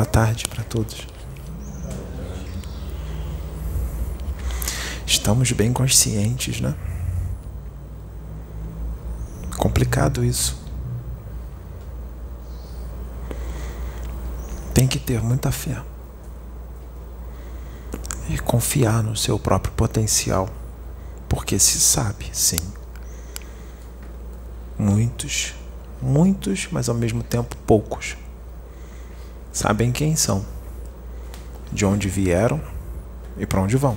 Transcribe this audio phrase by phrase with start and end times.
[0.00, 1.06] Boa tarde para todos.
[5.06, 6.74] Estamos bem conscientes, né?
[9.58, 10.58] Complicado isso.
[14.72, 15.82] Tem que ter muita fé
[18.30, 20.48] e confiar no seu próprio potencial,
[21.28, 22.72] porque se sabe, sim.
[24.78, 25.54] Muitos,
[26.00, 28.16] muitos, mas ao mesmo tempo poucos,
[29.52, 30.44] sabem quem são,
[31.72, 32.60] de onde vieram
[33.36, 33.96] e para onde vão.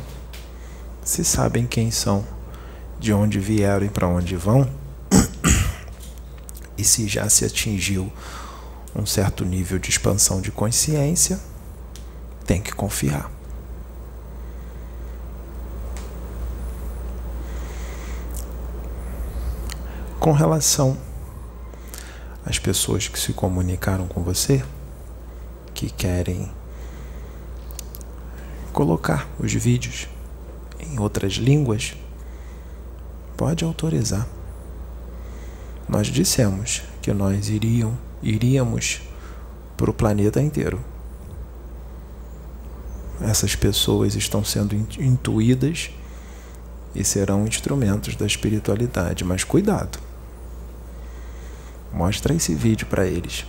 [1.03, 2.25] Se sabem quem são,
[2.99, 4.69] de onde vieram e para onde vão,
[6.77, 8.11] e se já se atingiu
[8.95, 11.39] um certo nível de expansão de consciência,
[12.45, 13.29] tem que confiar.
[20.19, 20.97] Com relação
[22.45, 24.63] às pessoas que se comunicaram com você,
[25.73, 26.51] que querem
[28.71, 30.07] colocar os vídeos
[30.79, 31.95] em outras línguas,
[33.37, 34.27] pode autorizar.
[35.87, 39.01] Nós dissemos que nós iriam, iríamos
[39.77, 40.83] para o planeta inteiro.
[43.21, 45.91] Essas pessoas estão sendo intuídas
[46.95, 49.99] e serão instrumentos da espiritualidade, mas cuidado.
[51.91, 53.45] Mostra esse vídeo para eles.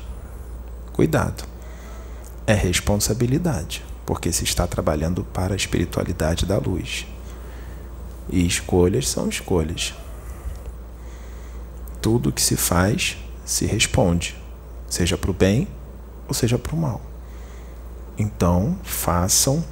[0.92, 1.53] Cuidado.
[2.46, 7.06] É responsabilidade, porque se está trabalhando para a espiritualidade da luz.
[8.28, 9.94] E escolhas são escolhas.
[12.02, 14.36] Tudo que se faz se responde,
[14.88, 15.68] seja para o bem
[16.28, 17.00] ou seja para o mal.
[18.16, 19.64] Então, façam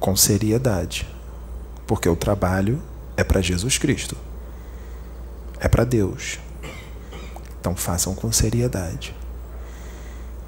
[0.00, 1.08] com seriedade,
[1.86, 2.82] porque o trabalho
[3.16, 4.16] é para Jesus Cristo,
[5.58, 6.38] é para Deus,
[7.60, 9.14] então façam com seriedade.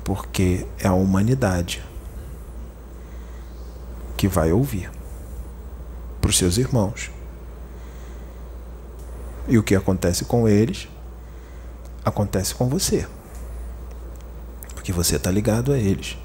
[0.06, 1.82] Porque é a humanidade
[4.16, 4.88] que vai ouvir
[6.20, 7.10] para os seus irmãos.
[9.48, 10.86] E o que acontece com eles,
[12.04, 13.04] acontece com você.
[14.76, 16.16] Porque você está ligado a eles.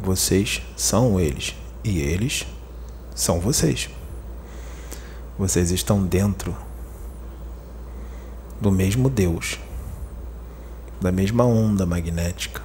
[0.00, 1.56] Vocês são eles.
[1.82, 2.46] E eles
[3.12, 3.90] são vocês.
[5.36, 6.56] Vocês estão dentro
[8.60, 9.58] do mesmo Deus,
[11.00, 12.62] da mesma onda magnética,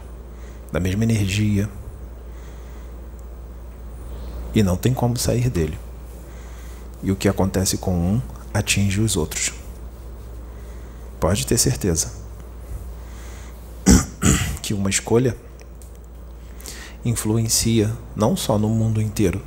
[0.71, 1.69] da mesma energia.
[4.53, 5.77] E não tem como sair dele.
[7.03, 8.21] E o que acontece com um
[8.53, 9.53] atinge os outros.
[11.19, 12.11] Pode ter certeza
[14.61, 15.35] que uma escolha
[17.03, 19.41] influencia não só no mundo inteiro,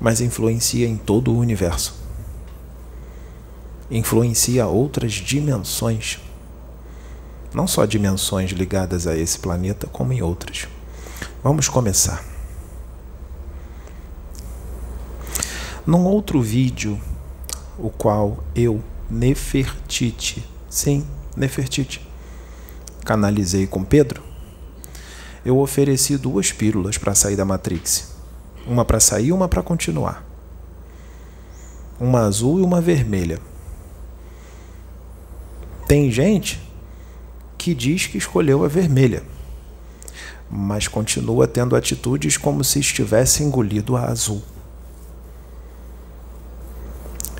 [0.00, 2.00] mas influencia em todo o universo
[3.90, 6.20] influencia outras dimensões.
[7.52, 10.68] Não só dimensões ligadas a esse planeta, como em outras.
[11.42, 12.24] Vamos começar.
[15.84, 17.00] Num outro vídeo,
[17.76, 18.80] o qual eu,
[19.10, 21.04] Nefertiti, sim,
[21.36, 22.06] Nefertiti,
[23.04, 24.22] canalizei com Pedro,
[25.44, 28.12] eu ofereci duas pílulas para sair da Matrix.
[28.66, 30.24] Uma para sair e uma para continuar.
[31.98, 33.40] Uma azul e uma vermelha.
[35.88, 36.60] Tem gente
[37.60, 39.22] que diz que escolheu a vermelha,
[40.50, 44.42] mas continua tendo atitudes como se estivesse engolido a azul.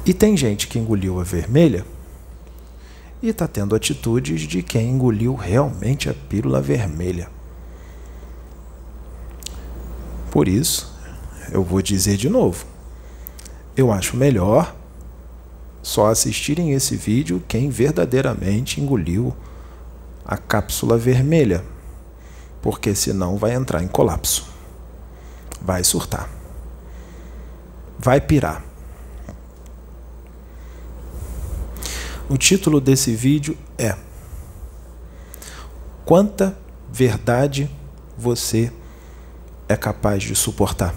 [0.05, 1.87] E tem gente que engoliu a vermelha
[3.23, 7.31] e está tendo atitudes de quem engoliu realmente a pílula vermelha.
[10.31, 10.95] Por isso,
[11.51, 12.67] eu vou dizer de novo:
[13.75, 14.77] eu acho melhor
[15.83, 19.35] só assistirem esse vídeo quem verdadeiramente engoliu
[20.31, 21.63] a cápsula vermelha,
[22.63, 24.47] porque senão vai entrar em colapso.
[25.61, 26.31] Vai surtar.
[27.99, 28.65] Vai pirar.
[32.29, 33.97] O título desse vídeo é
[36.05, 36.57] Quanta
[36.91, 37.69] verdade
[38.17, 38.73] você
[39.69, 40.95] é capaz de suportar?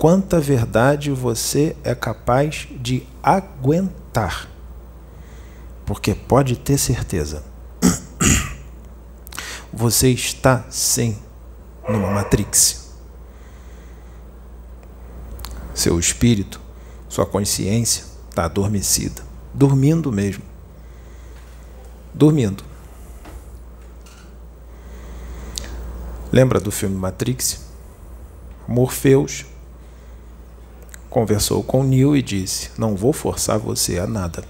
[0.00, 4.48] quanta verdade você é capaz de aguentar.
[5.84, 7.44] Porque pode ter certeza,
[9.80, 11.16] você está sim
[11.88, 12.90] numa matrix.
[15.74, 16.60] Seu espírito,
[17.08, 19.22] sua consciência está adormecida,
[19.54, 20.44] dormindo mesmo.
[22.12, 22.62] Dormindo.
[26.30, 27.64] Lembra do filme Matrix?
[28.68, 29.46] Morpheus
[31.08, 34.44] conversou com Neil e disse: Não vou forçar você a nada.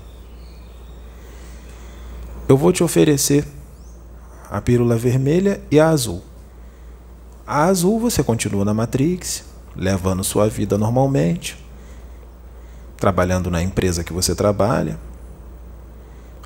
[2.49, 3.47] Eu vou te oferecer
[4.51, 6.23] a pílula vermelha e a azul.
[7.47, 9.45] A azul você continua na Matrix,
[9.77, 11.57] levando sua vida normalmente,
[12.97, 14.99] trabalhando na empresa que você trabalha,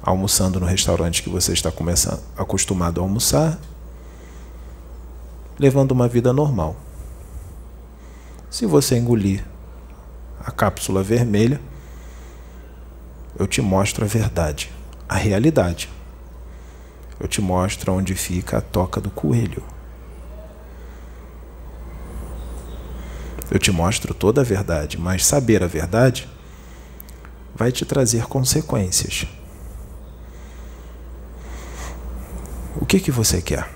[0.03, 3.59] almoçando no restaurante que você está começando, acostumado a almoçar,
[5.59, 6.77] levando uma vida normal.
[8.51, 9.45] Se você engolir
[10.45, 11.61] a cápsula vermelha,
[13.39, 14.71] eu te mostro a verdade,
[15.09, 15.94] a realidade.
[17.25, 19.63] Eu te mostro onde fica a toca do coelho.
[23.51, 26.29] Eu te mostro toda a verdade, mas saber a verdade
[27.55, 29.27] vai te trazer consequências.
[32.79, 33.71] O que que você quer?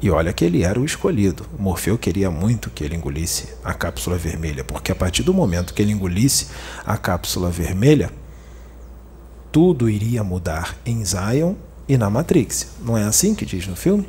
[0.00, 1.44] E olha que ele era o escolhido.
[1.58, 5.74] O Morfeu queria muito que ele engolisse a cápsula vermelha, porque a partir do momento
[5.74, 6.48] que ele engolisse
[6.86, 8.10] a cápsula vermelha,
[9.52, 11.54] tudo iria mudar em Zion
[11.88, 12.68] e na Matrix.
[12.80, 14.08] Não é assim que diz no filme?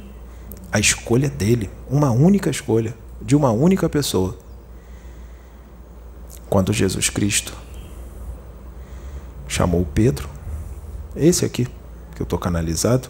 [0.71, 4.37] A escolha dele, uma única escolha, de uma única pessoa.
[6.49, 7.53] Quando Jesus Cristo
[9.47, 10.29] chamou Pedro,
[11.15, 11.67] esse aqui
[12.15, 13.09] que eu estou canalizado,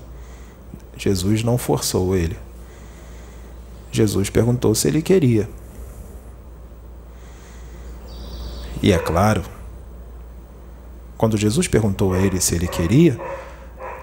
[0.98, 2.38] Jesus não forçou ele.
[3.92, 5.50] Jesus perguntou se ele queria.
[8.82, 9.44] E é claro,
[11.18, 13.20] quando Jesus perguntou a ele se ele queria,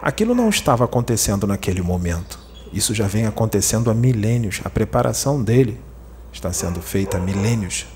[0.02, 2.38] aquilo não estava acontecendo naquele momento.
[2.72, 4.60] Isso já vem acontecendo há milênios.
[4.64, 5.80] A preparação dele
[6.32, 7.86] está sendo feita há milênios.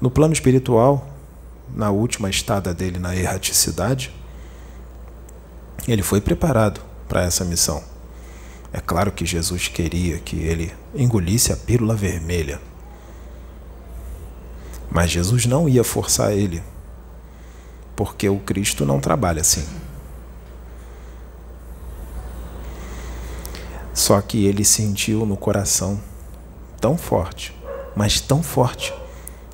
[0.00, 1.06] No plano espiritual,
[1.74, 4.12] na última estada dele na erraticidade,
[5.86, 7.82] ele foi preparado para essa missão.
[8.72, 12.58] É claro que Jesus queria que ele engolisse a pílula vermelha.
[14.90, 16.62] Mas Jesus não ia forçar ele,
[18.02, 19.64] porque o Cristo não trabalha assim.
[23.94, 26.02] Só que ele sentiu no coração
[26.80, 27.56] tão forte,
[27.94, 28.92] mas tão forte,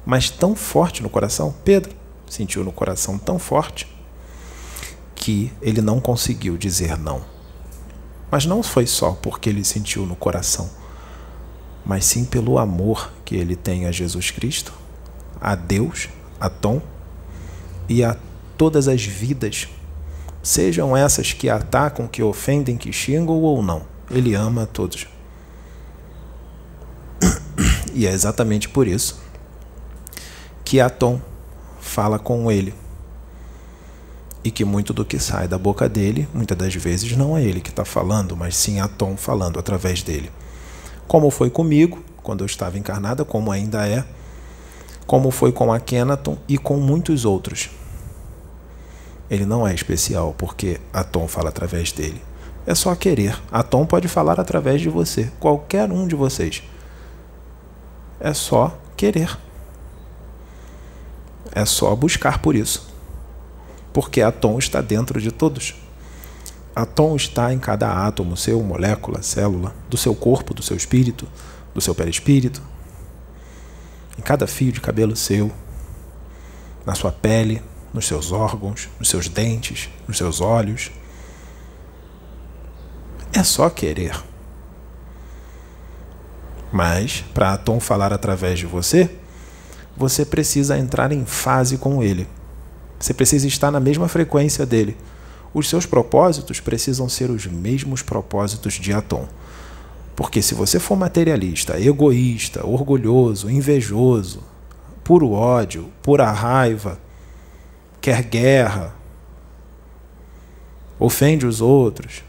[0.06, 1.54] mas tão forte no coração.
[1.62, 1.94] Pedro
[2.26, 3.86] sentiu no coração tão forte
[5.14, 7.20] que ele não conseguiu dizer não.
[8.30, 10.70] Mas não foi só porque ele sentiu no coração,
[11.84, 14.72] mas sim pelo amor que ele tem a Jesus Cristo,
[15.38, 16.08] a Deus,
[16.40, 16.80] a Tom
[17.86, 18.16] e a
[18.58, 19.68] todas as vidas,
[20.42, 23.82] sejam essas que atacam, que ofendem, que xingam ou não.
[24.10, 25.06] Ele ama a todos.
[27.94, 29.20] E é exatamente por isso
[30.64, 31.18] que Atom
[31.80, 32.74] fala com ele
[34.44, 37.60] e que muito do que sai da boca dele, muitas das vezes não é ele
[37.60, 40.30] que está falando, mas sim a Tom falando através dele.
[41.08, 44.04] Como foi comigo, quando eu estava encarnada, como ainda é,
[45.06, 47.70] como foi com a Kenaton e com muitos outros.
[49.30, 52.22] Ele não é especial porque a Tom fala através dele.
[52.66, 53.40] É só querer.
[53.50, 56.62] A Tom pode falar através de você, qualquer um de vocês.
[58.20, 59.38] É só querer.
[61.52, 62.88] É só buscar por isso
[63.98, 65.74] porque Atom está dentro de todos.
[66.72, 71.26] Atom está em cada átomo seu, molécula, célula, do seu corpo, do seu espírito,
[71.74, 72.62] do seu perispírito,
[74.16, 75.50] em cada fio de cabelo seu,
[76.86, 77.60] na sua pele,
[77.92, 80.90] nos seus órgãos, nos seus dentes, nos seus olhos.
[83.32, 84.18] É só querer.
[86.72, 89.10] Mas, para Atom falar através de você,
[89.96, 92.28] você precisa entrar em fase com ele.
[93.00, 94.96] Você precisa estar na mesma frequência dele.
[95.54, 99.26] Os seus propósitos precisam ser os mesmos propósitos de Atom.
[100.14, 104.42] Porque se você for materialista, egoísta, orgulhoso, invejoso,
[105.04, 106.98] puro ódio, pura raiva,
[108.00, 108.94] quer guerra,
[110.98, 112.24] ofende os outros,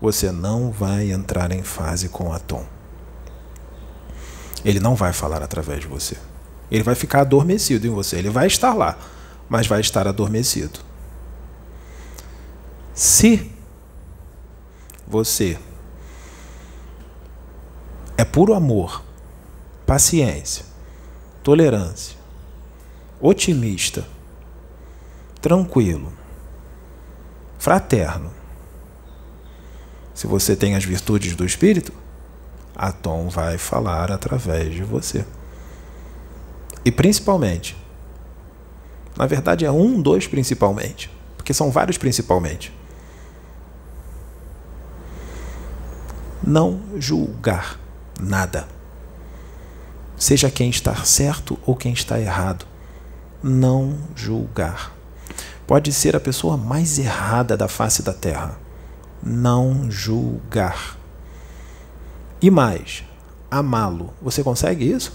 [0.00, 2.64] você não vai entrar em fase com Atom.
[4.64, 6.16] Ele não vai falar através de você.
[6.70, 8.16] Ele vai ficar adormecido em você.
[8.16, 8.98] Ele vai estar lá
[9.48, 10.80] mas vai estar adormecido.
[12.92, 13.50] Se
[15.06, 15.58] você
[18.16, 19.02] é puro amor,
[19.86, 20.64] paciência,
[21.42, 22.16] tolerância,
[23.20, 24.06] otimista,
[25.40, 26.12] tranquilo,
[27.58, 28.30] fraterno,
[30.14, 31.92] se você tem as virtudes do Espírito,
[32.74, 35.24] a Tom vai falar através de você.
[36.84, 37.76] E principalmente,
[39.16, 41.10] na verdade, é um, dois principalmente.
[41.36, 42.72] Porque são vários principalmente.
[46.42, 47.78] Não julgar
[48.20, 48.68] nada.
[50.16, 52.64] Seja quem está certo ou quem está errado.
[53.42, 54.97] Não julgar.
[55.68, 58.58] Pode ser a pessoa mais errada da face da terra.
[59.22, 60.96] Não julgar.
[62.40, 63.04] E mais,
[63.50, 64.14] amá-lo.
[64.22, 65.12] Você consegue isso?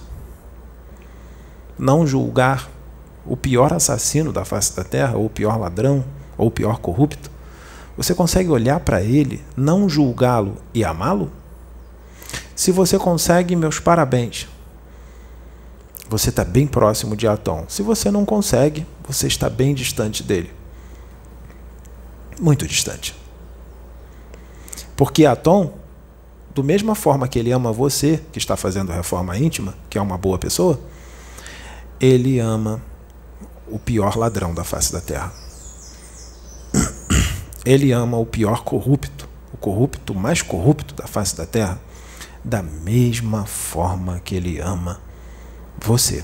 [1.75, 2.69] Não julgar
[3.25, 6.05] o pior assassino da face da terra, ou o pior ladrão,
[6.37, 7.31] ou o pior corrupto?
[7.97, 11.31] Você consegue olhar para ele, não julgá-lo e amá-lo?
[12.55, 14.47] Se você consegue, meus parabéns.
[16.13, 17.65] Você está bem próximo de Atom.
[17.67, 20.53] Se você não consegue, você está bem distante dele.
[22.39, 23.15] Muito distante.
[24.95, 25.73] Porque Atom,
[26.53, 30.15] do mesma forma que ele ama você, que está fazendo reforma íntima, que é uma
[30.15, 30.79] boa pessoa,
[31.99, 32.79] ele ama
[33.67, 35.33] o pior ladrão da face da terra.
[37.65, 41.79] Ele ama o pior corrupto, o corrupto mais corrupto da face da terra,
[42.43, 44.99] da mesma forma que ele ama
[45.83, 46.23] você.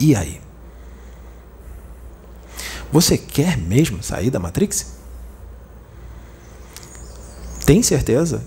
[0.00, 0.40] E aí?
[2.90, 4.94] Você quer mesmo sair da Matrix?
[7.66, 8.44] Tem certeza?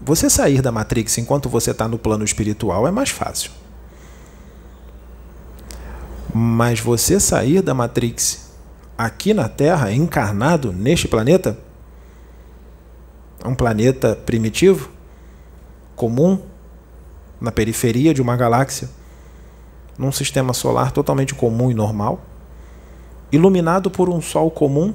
[0.00, 3.50] Você sair da Matrix enquanto você está no plano espiritual é mais fácil.
[6.32, 8.50] Mas você sair da Matrix
[8.96, 11.58] aqui na Terra, encarnado neste planeta,
[13.44, 14.90] um planeta primitivo,
[15.94, 16.53] comum,
[17.44, 18.88] na periferia de uma galáxia,
[19.96, 22.24] num sistema solar totalmente comum e normal,
[23.30, 24.92] iluminado por um sol comum,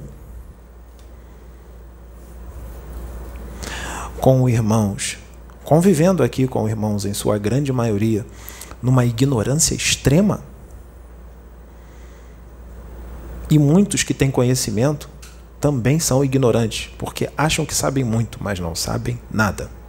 [4.20, 5.16] com irmãos,
[5.64, 8.26] convivendo aqui com irmãos em sua grande maioria,
[8.82, 10.42] numa ignorância extrema,
[13.48, 15.08] e muitos que têm conhecimento
[15.60, 19.79] também são ignorantes, porque acham que sabem muito, mas não sabem nada.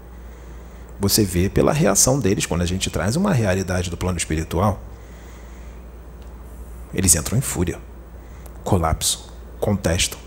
[1.02, 4.80] Você vê pela reação deles quando a gente traz uma realidade do plano espiritual.
[6.94, 7.80] Eles entram em fúria,
[8.64, 10.20] colapso, contestam,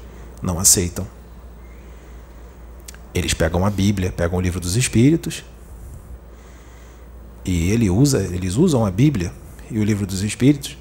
[0.43, 1.07] não aceitam.
[3.14, 5.45] Eles pegam a Bíblia, pegam o livro dos Espíritos,
[7.45, 9.33] e ele usa, eles usam a Bíblia
[9.71, 10.76] e o livro dos Espíritos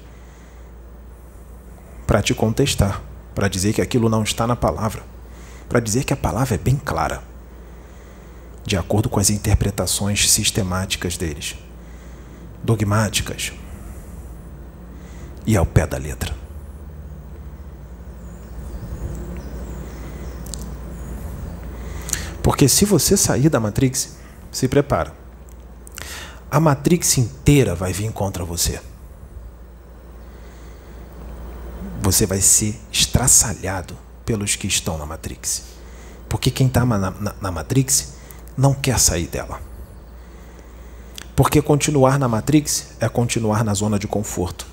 [2.04, 3.00] para te contestar,
[3.32, 5.04] para dizer que aquilo não está na palavra,
[5.68, 7.22] para dizer que a palavra é bem clara,
[8.64, 11.56] de acordo com as interpretações sistemáticas deles,
[12.62, 13.52] dogmáticas
[15.46, 16.34] e ao pé da letra.
[22.42, 24.16] Porque se você sair da Matrix,
[24.52, 25.14] se prepara.
[26.50, 28.80] A Matrix inteira vai vir contra você.
[32.04, 35.62] você vai ser estraçalhado pelos que estão na Matrix.
[36.28, 38.13] Porque quem está na, na, na Matrix
[38.56, 39.60] não quer sair dela.
[41.36, 44.66] Porque continuar na Matrix é continuar na zona de conforto.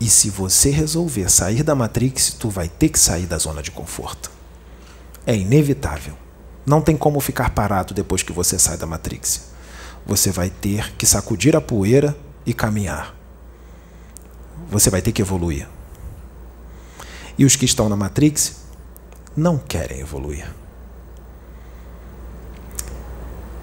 [0.00, 3.70] E se você resolver sair da Matrix, tu vai ter que sair da zona de
[3.70, 4.32] conforto.
[5.24, 6.14] É inevitável.
[6.66, 9.52] Não tem como ficar parado depois que você sai da Matrix.
[10.04, 13.14] Você vai ter que sacudir a poeira e caminhar.
[14.68, 15.68] Você vai ter que evoluir.
[17.38, 18.56] E os que estão na Matrix
[19.36, 20.61] não querem evoluir.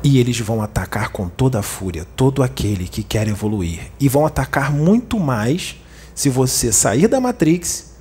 [0.03, 3.91] E eles vão atacar com toda a fúria todo aquele que quer evoluir.
[3.99, 5.75] E vão atacar muito mais
[6.15, 7.93] se você sair da Matrix,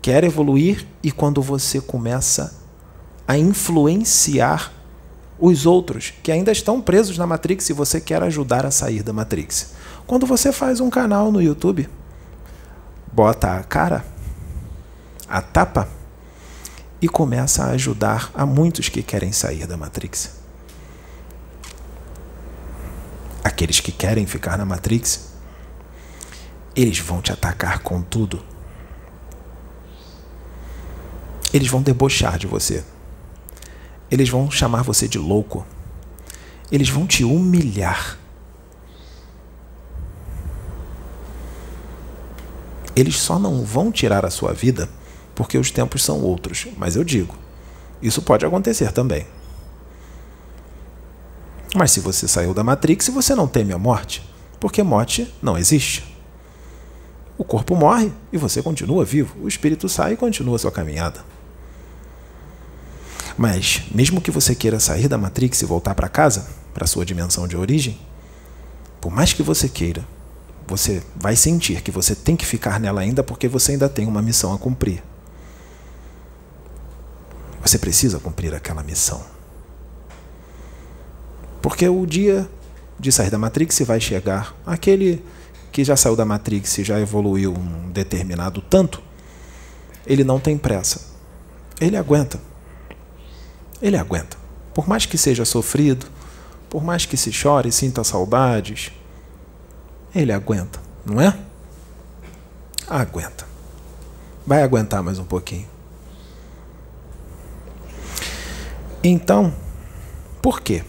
[0.00, 2.54] quer evoluir e quando você começa
[3.26, 4.72] a influenciar
[5.38, 9.12] os outros que ainda estão presos na Matrix e você quer ajudar a sair da
[9.12, 9.74] Matrix.
[10.06, 11.88] Quando você faz um canal no YouTube,
[13.12, 14.04] bota a cara
[15.28, 15.88] a tapa
[17.00, 20.45] e começa a ajudar a muitos que querem sair da Matrix.
[23.46, 25.28] Aqueles que querem ficar na Matrix,
[26.74, 28.42] eles vão te atacar com tudo.
[31.54, 32.82] Eles vão debochar de você.
[34.10, 35.64] Eles vão chamar você de louco.
[36.72, 38.18] Eles vão te humilhar.
[42.96, 44.88] Eles só não vão tirar a sua vida
[45.36, 46.66] porque os tempos são outros.
[46.76, 47.36] Mas eu digo,
[48.02, 49.24] isso pode acontecer também.
[51.74, 54.22] Mas se você saiu da Matrix, você não teme a morte,
[54.60, 56.16] porque morte não existe.
[57.38, 59.36] O corpo morre e você continua vivo.
[59.42, 61.22] O espírito sai e continua sua caminhada.
[63.36, 67.46] Mas, mesmo que você queira sair da Matrix e voltar para casa, para sua dimensão
[67.46, 67.98] de origem,
[69.00, 70.06] por mais que você queira,
[70.66, 74.22] você vai sentir que você tem que ficar nela ainda porque você ainda tem uma
[74.22, 75.02] missão a cumprir.
[77.60, 79.22] Você precisa cumprir aquela missão.
[81.66, 82.48] Porque o dia
[82.96, 84.54] de sair da Matrix vai chegar.
[84.64, 85.20] Aquele
[85.72, 89.02] que já saiu da Matrix e já evoluiu um determinado tanto,
[90.06, 91.00] ele não tem pressa.
[91.80, 92.40] Ele aguenta.
[93.82, 94.36] Ele aguenta.
[94.72, 96.06] Por mais que seja sofrido,
[96.70, 98.92] por mais que se chore sinta saudades,
[100.14, 101.36] ele aguenta, não é?
[102.86, 103.44] Aguenta.
[104.46, 105.66] Vai aguentar mais um pouquinho.
[109.02, 109.52] Então,
[110.40, 110.84] por quê?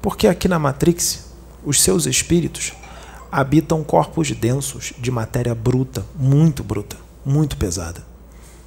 [0.00, 1.26] Porque aqui na Matrix,
[1.64, 2.72] os seus espíritos
[3.30, 8.04] habitam corpos densos de matéria bruta, muito bruta, muito pesada.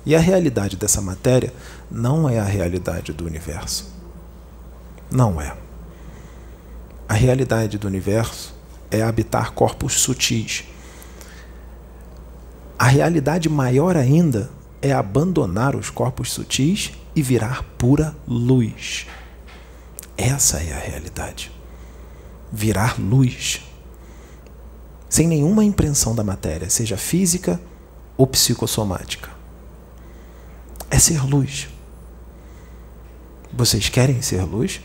[0.05, 1.53] E a realidade dessa matéria
[1.89, 3.93] não é a realidade do universo.
[5.11, 5.55] Não é.
[7.07, 8.53] A realidade do universo
[8.91, 10.65] é habitar corpos sutis.
[12.77, 14.49] A realidade maior ainda
[14.81, 19.07] é abandonar os corpos sutis e virar pura luz.
[20.19, 21.49] Essa é a realidade.
[22.51, 23.61] Virar luz.
[25.07, 27.57] Sem nenhuma impressão da matéria, seja física
[28.17, 29.29] ou psicossomática.
[30.91, 31.69] É ser luz.
[33.53, 34.81] Vocês querem ser luz?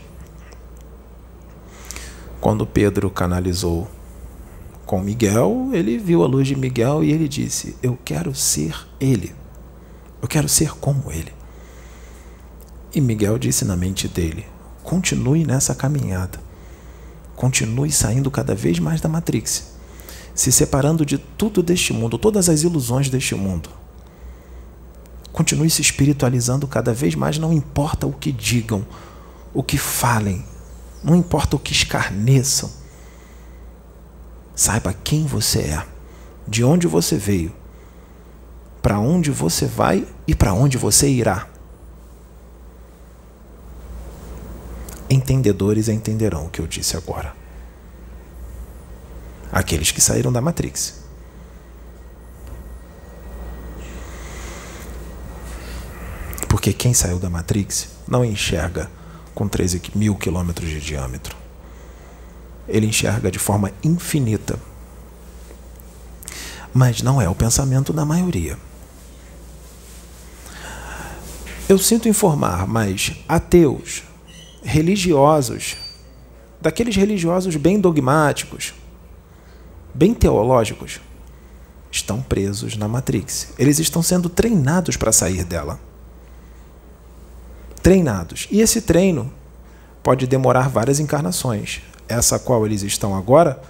[2.39, 3.89] Quando Pedro canalizou
[4.85, 9.35] com Miguel, ele viu a luz de Miguel e ele disse: Eu quero ser ele.
[10.21, 11.33] Eu quero ser como ele.
[12.93, 14.54] E Miguel disse na mente dele:
[14.85, 16.39] Continue nessa caminhada.
[17.35, 19.73] Continue saindo cada vez mais da Matrix,
[20.33, 23.69] se separando de tudo deste mundo, todas as ilusões deste mundo.
[25.33, 28.85] Continue se espiritualizando cada vez mais, não importa o que digam,
[29.53, 30.45] o que falem,
[31.03, 32.71] não importa o que escarneçam.
[34.55, 35.85] Saiba quem você é,
[36.47, 37.51] de onde você veio
[38.85, 41.47] para onde você vai e para onde você irá.
[45.15, 47.33] Entendedores entenderão o que eu disse agora.
[49.49, 51.05] Aqueles que saíram da Matrix.
[56.49, 58.91] Porque quem saiu da Matrix não enxerga
[59.33, 61.33] com 13 mil quilômetros de diâmetro.
[62.67, 64.59] Ele enxerga de forma infinita.
[66.73, 68.57] Mas não é o pensamento da maioria.
[71.69, 74.03] Eu sinto informar, mas ateus,
[74.65, 75.77] religiosos,
[76.59, 78.73] daqueles religiosos bem dogmáticos,
[79.93, 80.99] bem teológicos,
[81.91, 83.53] estão presos na Matrix.
[83.57, 85.79] Eles estão sendo treinados para sair dela.
[87.81, 88.47] Treinados.
[88.51, 89.31] E esse treino
[90.03, 91.81] pode demorar várias encarnações.
[92.07, 93.61] Essa qual eles estão agora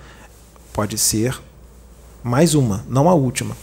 [0.73, 1.39] pode ser
[2.23, 3.55] mais uma, não a última.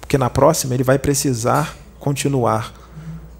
[0.00, 2.81] Porque na próxima ele vai precisar continuar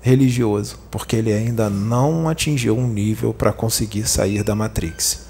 [0.03, 5.27] religioso, porque ele ainda não atingiu um nível para conseguir sair da Matrix.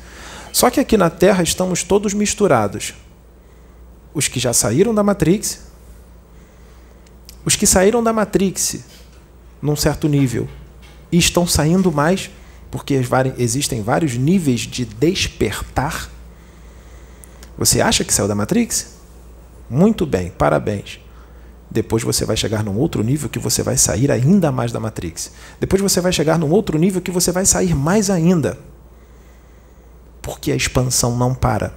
[0.51, 2.95] Só que aqui na Terra estamos todos misturados.
[4.15, 5.61] Os que já saíram da Matrix,
[7.45, 8.81] os que saíram da Matrix
[9.61, 10.49] num certo nível
[11.11, 12.31] e estão saindo mais,
[12.71, 12.99] porque
[13.37, 16.11] existem vários níveis de despertar.
[17.59, 18.95] Você acha que saiu da Matrix?
[19.69, 21.02] Muito bem, parabéns.
[21.73, 25.33] Depois você vai chegar num outro nível que você vai sair ainda mais da Matrix.
[25.59, 28.59] Depois você vai chegar num outro nível que você vai sair mais ainda.
[30.21, 31.75] Porque a expansão não para.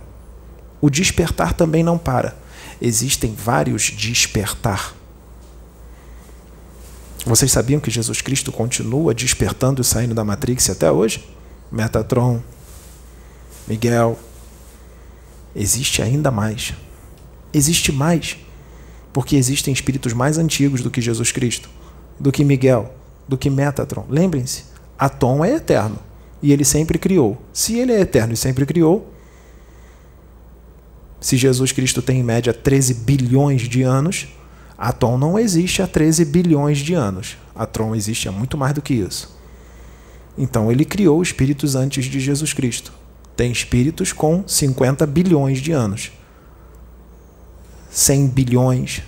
[0.82, 2.38] O despertar também não para.
[2.82, 4.94] Existem vários despertar.
[7.26, 11.26] Vocês sabiam que Jesus Cristo continua despertando e saindo da Matrix até hoje?
[11.72, 12.42] Metatron,
[13.66, 14.20] Miguel.
[15.56, 16.74] Existe ainda mais.
[17.54, 18.38] Existe mais
[19.16, 21.70] porque existem espíritos mais antigos do que Jesus Cristo,
[22.20, 22.94] do que Miguel,
[23.26, 24.06] do que Metatron.
[24.10, 24.66] Lembrem-se,
[25.00, 25.98] Atom é eterno
[26.44, 27.42] e ele sempre criou.
[27.54, 29.10] Se ele é eterno e sempre criou,
[31.22, 34.28] se Jesus Cristo tem em média 13 bilhões de anos,
[34.78, 37.38] Atom não existe há 13 bilhões de anos.
[37.56, 39.34] Atron existe há muito mais do que isso.
[40.38, 42.92] Então ele criou espíritos antes de Jesus Cristo.
[43.34, 46.12] Tem espíritos com 50 bilhões de anos.
[47.96, 49.02] 100 bilhões,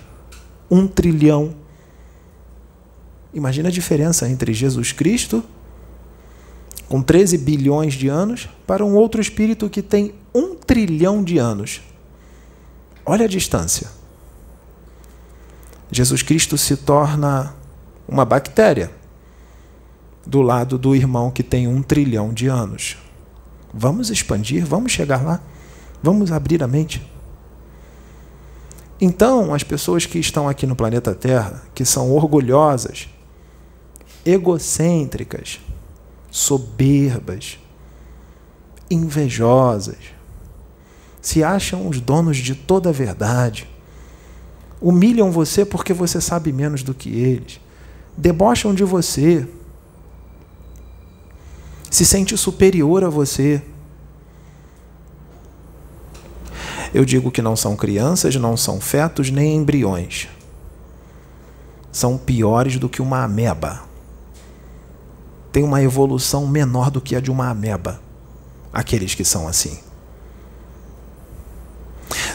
[0.72, 1.54] 1 trilhão.
[3.34, 5.44] Imagina a diferença entre Jesus Cristo,
[6.88, 11.82] com 13 bilhões de anos, para um outro espírito que tem 1 trilhão de anos.
[13.06, 13.90] Olha a distância.
[15.92, 17.54] Jesus Cristo se torna
[18.08, 18.90] uma bactéria
[20.26, 22.96] do lado do irmão que tem um trilhão de anos.
[23.74, 25.42] Vamos expandir, vamos chegar lá,
[26.02, 27.17] vamos abrir a mente.
[29.00, 33.08] Então, as pessoas que estão aqui no planeta Terra, que são orgulhosas,
[34.26, 35.60] egocêntricas,
[36.32, 37.60] soberbas,
[38.90, 39.98] invejosas,
[41.22, 43.70] se acham os donos de toda a verdade,
[44.82, 47.60] humilham você porque você sabe menos do que eles,
[48.16, 49.48] debocham de você,
[51.90, 53.62] se sente superior a você.
[56.94, 60.28] Eu digo que não são crianças, não são fetos nem embriões.
[61.92, 63.82] São piores do que uma ameba.
[65.52, 68.00] Tem uma evolução menor do que a de uma ameba.
[68.72, 69.80] Aqueles que são assim.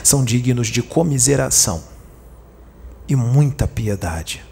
[0.03, 1.83] São dignos de comiseração
[3.09, 4.45] e muita piedade.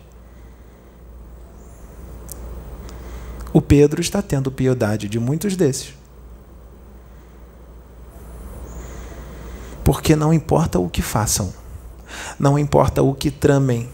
[3.53, 6.00] O Pedro está tendo piedade de muitos desses.
[9.93, 11.53] Porque não importa o que façam,
[12.39, 13.89] não importa o que tramem.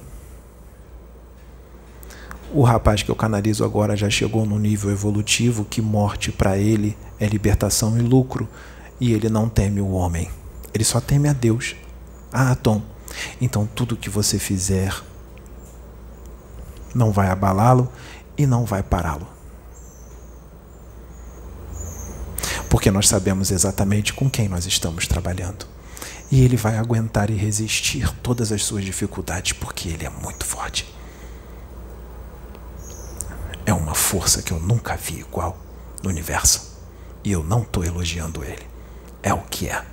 [2.52, 6.98] O rapaz que eu canalizo agora já chegou no nível evolutivo que morte para ele
[7.18, 8.46] é libertação e lucro,
[9.00, 10.28] e ele não teme o homem.
[10.74, 11.74] Ele só teme a Deus.
[12.30, 12.82] Ah, Tom,
[13.40, 14.94] então tudo que você fizer
[16.94, 17.90] não vai abalá-lo
[18.36, 19.26] e não vai pará-lo.
[22.68, 25.74] Porque nós sabemos exatamente com quem nós estamos trabalhando.
[26.30, 30.92] E ele vai aguentar e resistir todas as suas dificuldades, porque ele é muito forte.
[33.64, 35.58] É uma força que eu nunca vi igual
[36.02, 36.76] no universo.
[37.24, 38.66] E eu não estou elogiando ele.
[39.22, 39.84] É o que é.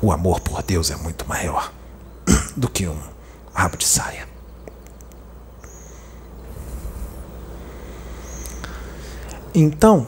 [0.00, 1.72] O amor por Deus é muito maior
[2.56, 2.98] do que um
[3.54, 4.28] rabo de saia.
[9.54, 10.06] Então,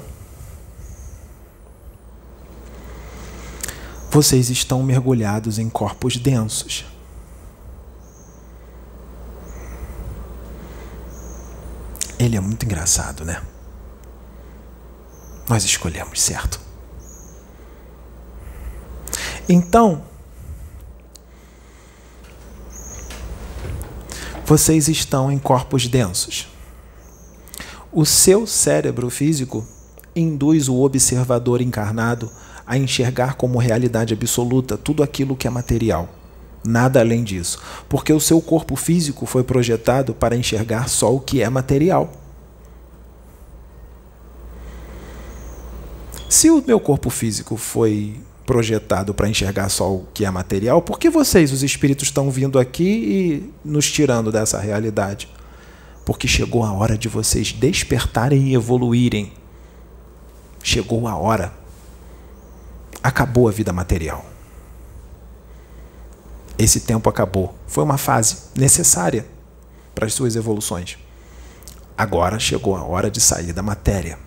[4.17, 6.87] vocês estão mergulhados em corpos densos.
[12.19, 13.43] Ele é muito engraçado, né?
[15.47, 16.59] Nós escolhemos certo.
[19.47, 20.03] Então,
[24.47, 26.49] vocês estão em corpos densos.
[27.93, 29.63] O seu cérebro físico
[30.15, 32.33] induz o observador encarnado
[32.67, 36.09] a enxergar como realidade absoluta tudo aquilo que é material.
[36.65, 37.61] Nada além disso.
[37.89, 42.13] Porque o seu corpo físico foi projetado para enxergar só o que é material.
[46.29, 50.99] Se o meu corpo físico foi projetado para enxergar só o que é material, por
[50.99, 55.29] que vocês, os espíritos, estão vindo aqui e nos tirando dessa realidade?
[56.05, 59.33] Porque chegou a hora de vocês despertarem e evoluírem.
[60.63, 61.53] Chegou a hora.
[63.07, 64.27] Acabou a vida material.
[66.59, 67.55] Esse tempo acabou.
[67.64, 69.25] Foi uma fase necessária
[69.95, 70.99] para as suas evoluções.
[71.97, 74.19] Agora chegou a hora de sair da matéria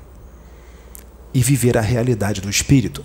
[1.33, 3.03] e viver a realidade do espírito.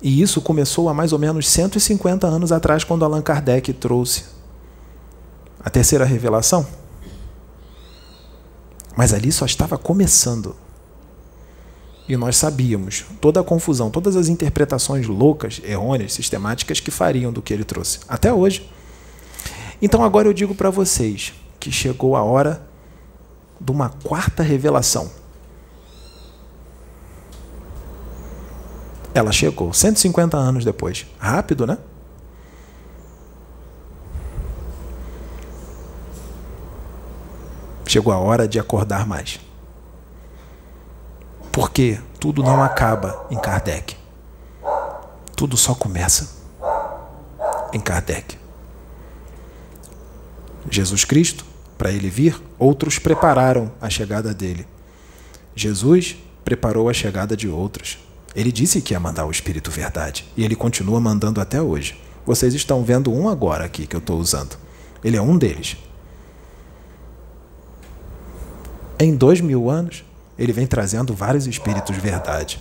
[0.00, 4.26] E isso começou há mais ou menos 150 anos atrás, quando Allan Kardec trouxe
[5.58, 6.64] a terceira revelação.
[8.96, 10.54] Mas ali só estava começando.
[12.08, 17.42] E nós sabíamos toda a confusão, todas as interpretações loucas, errôneas, sistemáticas que fariam do
[17.42, 18.00] que ele trouxe.
[18.08, 18.70] Até hoje.
[19.82, 22.64] Então agora eu digo para vocês que chegou a hora
[23.60, 25.10] de uma quarta revelação.
[29.12, 31.06] Ela chegou 150 anos depois.
[31.18, 31.78] Rápido, né?
[37.86, 39.40] Chegou a hora de acordar mais.
[41.56, 43.96] Porque tudo não acaba em Kardec.
[45.34, 46.36] Tudo só começa
[47.72, 48.36] em Kardec.
[50.70, 51.46] Jesus Cristo,
[51.78, 54.66] para ele vir, outros prepararam a chegada dele.
[55.54, 58.00] Jesus preparou a chegada de outros.
[58.34, 60.30] Ele disse que ia mandar o Espírito Verdade.
[60.36, 61.98] E ele continua mandando até hoje.
[62.26, 64.58] Vocês estão vendo um agora aqui que eu estou usando.
[65.02, 65.78] Ele é um deles.
[68.98, 70.04] Em dois mil anos,
[70.38, 72.60] ele vem trazendo vários Espíritos Verdade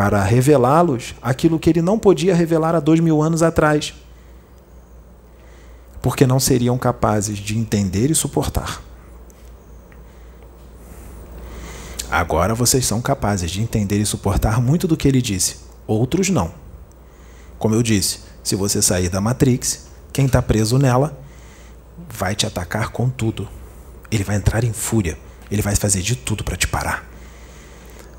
[0.00, 3.92] para revelá-los aquilo que ele não podia revelar há dois mil anos atrás,
[6.00, 8.82] porque não seriam capazes de entender e suportar.
[12.10, 16.50] Agora vocês são capazes de entender e suportar muito do que ele disse, outros não.
[17.58, 21.14] Como eu disse, se você sair da Matrix, quem está preso nela
[22.08, 23.46] vai te atacar com tudo.
[24.10, 25.18] Ele vai entrar em fúria,
[25.50, 27.08] ele vai fazer de tudo para te parar.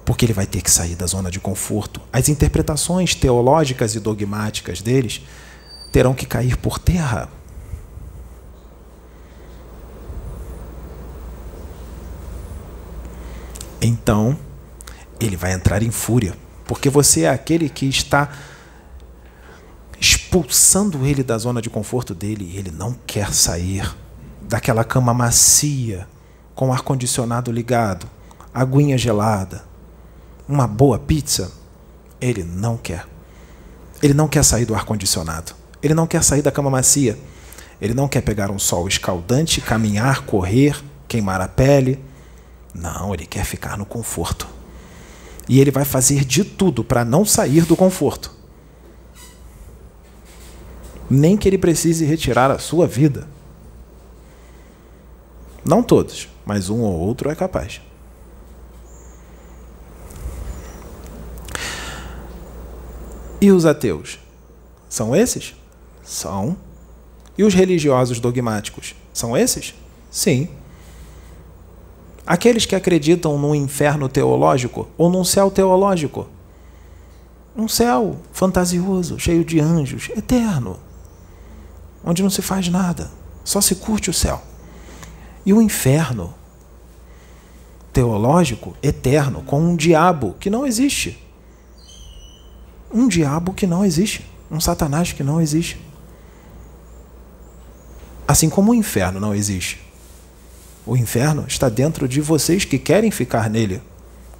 [0.06, 2.02] Porque ele vai ter que sair da zona de conforto.
[2.12, 5.22] As interpretações teológicas e dogmáticas deles
[5.92, 7.30] terão que cair por terra
[13.82, 14.38] Então,
[15.20, 16.36] ele vai entrar em fúria,
[16.68, 18.30] porque você é aquele que está
[20.00, 23.92] expulsando ele da zona de conforto dele e ele não quer sair
[24.42, 26.08] daquela cama macia,
[26.62, 28.06] com ar condicionado ligado,
[28.54, 29.64] aguinha gelada,
[30.48, 31.52] uma boa pizza.
[32.22, 33.08] Ele não quer.
[34.00, 35.56] Ele não quer sair do ar condicionado.
[35.82, 37.18] Ele não quer sair da cama macia.
[37.82, 42.00] Ele não quer pegar um sol escaldante, caminhar, correr, queimar a pele.
[42.76, 44.48] Não, ele quer ficar no conforto.
[45.50, 48.32] E ele vai fazer de tudo para não sair do conforto.
[51.10, 53.28] Nem que ele precise retirar a sua vida.
[55.66, 57.82] Não todos, mas um ou outro é capaz.
[63.40, 64.20] E os ateus?
[64.88, 65.56] São esses?
[66.04, 66.56] São.
[67.38, 68.94] E os religiosos dogmáticos?
[69.12, 69.74] São esses?
[70.12, 70.48] Sim.
[72.26, 76.28] Aqueles que acreditam num inferno teológico ou num céu teológico.
[77.56, 80.80] Um céu fantasioso, cheio de anjos, eterno,
[82.04, 83.12] onde não se faz nada,
[83.44, 84.42] só se curte o céu.
[85.46, 86.34] E o inferno
[87.92, 91.22] teológico, eterno, com um diabo que não existe.
[92.94, 94.26] Um diabo que não existe.
[94.50, 95.80] Um Satanás que não existe.
[98.28, 99.82] Assim como o inferno não existe.
[100.86, 103.82] O inferno está dentro de vocês que querem ficar nele.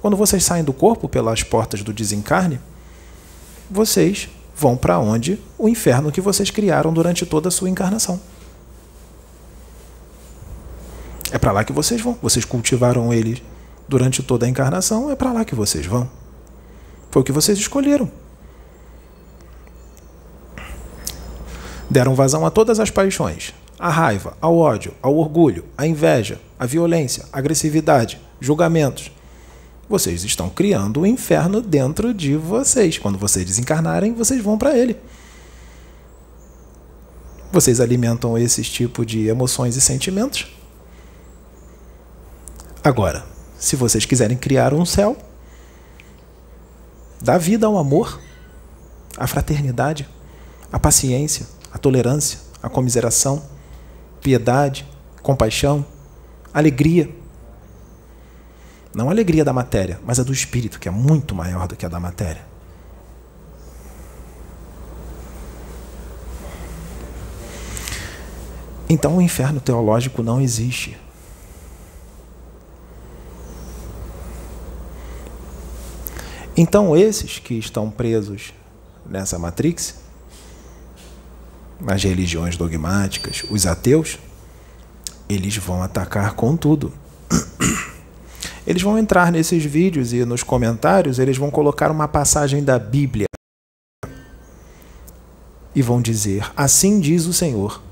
[0.00, 2.60] Quando vocês saem do corpo pelas portas do desencarne,
[3.70, 8.20] vocês vão para onde o inferno que vocês criaram durante toda a sua encarnação.
[11.32, 12.16] É para lá que vocês vão.
[12.20, 13.42] Vocês cultivaram ele
[13.88, 16.08] durante toda a encarnação, é para lá que vocês vão.
[17.10, 18.10] Foi o que vocês escolheram.
[21.90, 26.64] Deram vazão a todas as paixões, a raiva, ao ódio, ao orgulho, à inveja, à
[26.64, 29.10] violência, à agressividade, julgamentos.
[29.88, 32.96] Vocês estão criando o um inferno dentro de vocês.
[32.96, 34.96] Quando vocês desencarnarem, vocês vão para ele.
[37.52, 40.61] Vocês alimentam esses tipos de emoções e sentimentos.
[42.84, 43.24] Agora,
[43.60, 45.16] se vocês quiserem criar um céu,
[47.20, 48.20] dá vida ao amor,
[49.16, 50.08] à fraternidade,
[50.72, 53.40] à paciência, à tolerância, à comiseração,
[54.20, 54.84] piedade,
[55.22, 55.86] compaixão,
[56.52, 57.08] alegria.
[58.92, 61.86] Não a alegria da matéria, mas a do espírito, que é muito maior do que
[61.86, 62.44] a da matéria.
[68.88, 70.98] Então o inferno teológico não existe.
[76.56, 78.52] Então esses que estão presos
[79.06, 80.02] nessa matrix
[81.86, 84.18] as religiões dogmáticas, os ateus,
[85.28, 86.92] eles vão atacar com tudo.
[88.64, 93.26] Eles vão entrar nesses vídeos e nos comentários, eles vão colocar uma passagem da Bíblia
[95.74, 97.82] e vão dizer: Assim diz o Senhor,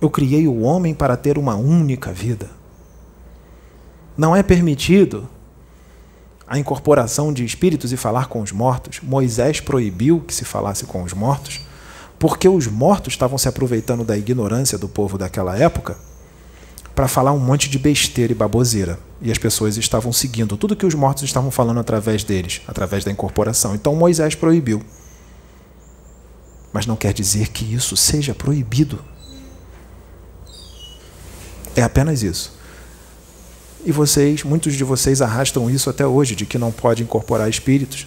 [0.00, 2.48] eu criei o homem para ter uma única vida.
[4.16, 5.28] Não é permitido
[6.52, 9.00] a incorporação de espíritos e falar com os mortos.
[9.02, 11.62] Moisés proibiu que se falasse com os mortos
[12.18, 15.96] porque os mortos estavam se aproveitando da ignorância do povo daquela época
[16.94, 18.98] para falar um monte de besteira e baboseira.
[19.22, 23.10] E as pessoas estavam seguindo tudo que os mortos estavam falando através deles, através da
[23.10, 23.74] incorporação.
[23.74, 24.82] Então Moisés proibiu.
[26.70, 29.02] Mas não quer dizer que isso seja proibido.
[31.74, 32.60] É apenas isso.
[33.84, 38.06] E vocês, muitos de vocês arrastam isso até hoje, de que não pode incorporar espíritos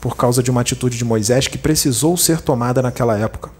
[0.00, 3.50] por causa de uma atitude de Moisés que precisou ser tomada naquela época.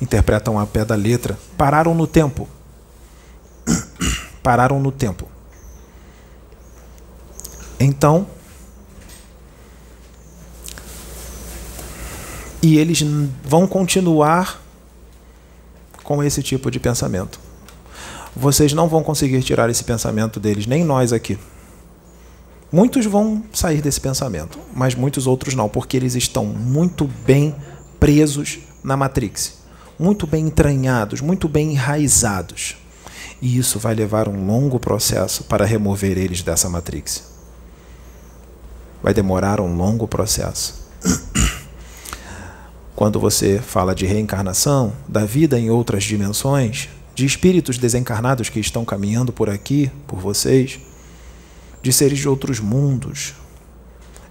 [0.00, 1.38] Interpretam a pé da letra.
[1.56, 2.48] Pararam no tempo.
[4.42, 5.28] Pararam no tempo.
[7.80, 8.26] Então,
[12.62, 13.02] e eles
[13.42, 14.62] vão continuar
[16.04, 17.43] com esse tipo de pensamento.
[18.36, 21.38] Vocês não vão conseguir tirar esse pensamento deles, nem nós aqui.
[22.70, 27.54] Muitos vão sair desse pensamento, mas muitos outros não, porque eles estão muito bem
[28.00, 29.58] presos na Matrix,
[29.96, 32.76] muito bem entranhados, muito bem enraizados.
[33.40, 37.22] E isso vai levar um longo processo para remover eles dessa Matrix.
[39.00, 40.88] Vai demorar um longo processo.
[42.96, 48.84] Quando você fala de reencarnação, da vida em outras dimensões, de espíritos desencarnados que estão
[48.84, 50.80] caminhando por aqui, por vocês,
[51.80, 53.34] de seres de outros mundos,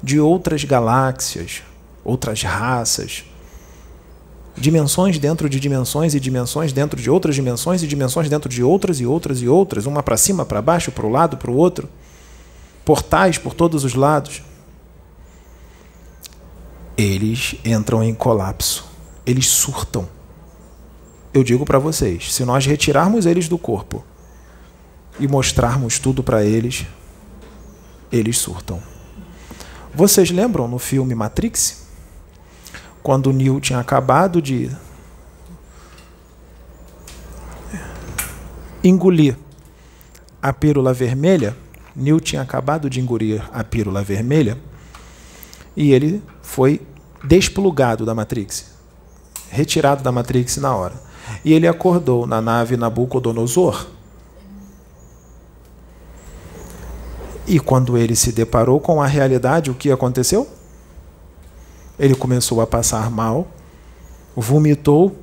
[0.01, 1.63] de outras galáxias,
[2.03, 3.23] outras raças,
[4.55, 8.99] dimensões dentro de dimensões e dimensões dentro de outras dimensões e dimensões dentro de outras
[8.99, 11.89] e outras e outras, uma para cima, para baixo, para o lado, para o outro,
[12.83, 14.43] portais por todos os lados.
[16.97, 18.85] Eles entram em colapso,
[19.25, 20.07] eles surtam.
[21.33, 24.03] Eu digo para vocês, se nós retirarmos eles do corpo
[25.19, 26.85] e mostrarmos tudo para eles,
[28.11, 28.81] eles surtam.
[29.93, 31.83] Vocês lembram no filme Matrix?
[33.03, 34.71] quando o Neil tinha acabado de
[38.81, 39.37] engolir
[40.41, 41.55] a pílula vermelha,
[41.93, 44.57] Neil tinha acabado de engolir a pílula vermelha
[45.75, 46.81] e ele foi
[47.23, 48.71] desplugado da Matrix,
[49.49, 51.12] retirado da Matrix na hora.
[51.43, 53.87] E ele acordou na nave Nabucodonosor.
[57.45, 60.47] E quando ele se deparou com a realidade, o que aconteceu?
[61.99, 63.47] Ele começou a passar mal,
[64.35, 65.15] vomitou,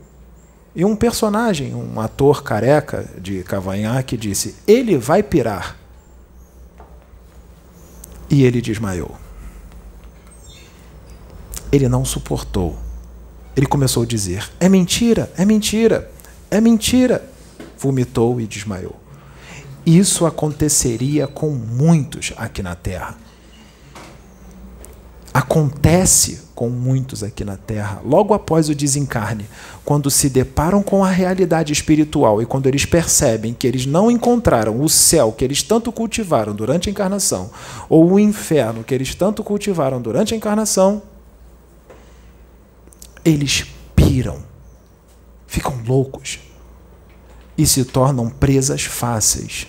[0.75, 5.77] e um personagem, um ator careca de cavanhaque, disse: Ele vai pirar.
[8.29, 9.17] E ele desmaiou.
[11.73, 12.79] Ele não suportou.
[13.57, 16.11] Ele começou a dizer: É mentira, é mentira,
[16.51, 17.25] é mentira.
[17.79, 18.97] Vomitou e desmaiou.
[19.85, 23.17] Isso aconteceria com muitos aqui na Terra.
[25.33, 29.47] Acontece com muitos aqui na Terra, logo após o desencarne,
[29.85, 34.83] quando se deparam com a realidade espiritual e quando eles percebem que eles não encontraram
[34.83, 37.49] o céu que eles tanto cultivaram durante a encarnação,
[37.89, 41.01] ou o inferno que eles tanto cultivaram durante a encarnação,
[43.25, 44.43] eles piram,
[45.47, 46.39] ficam loucos
[47.57, 49.67] e se tornam presas fáceis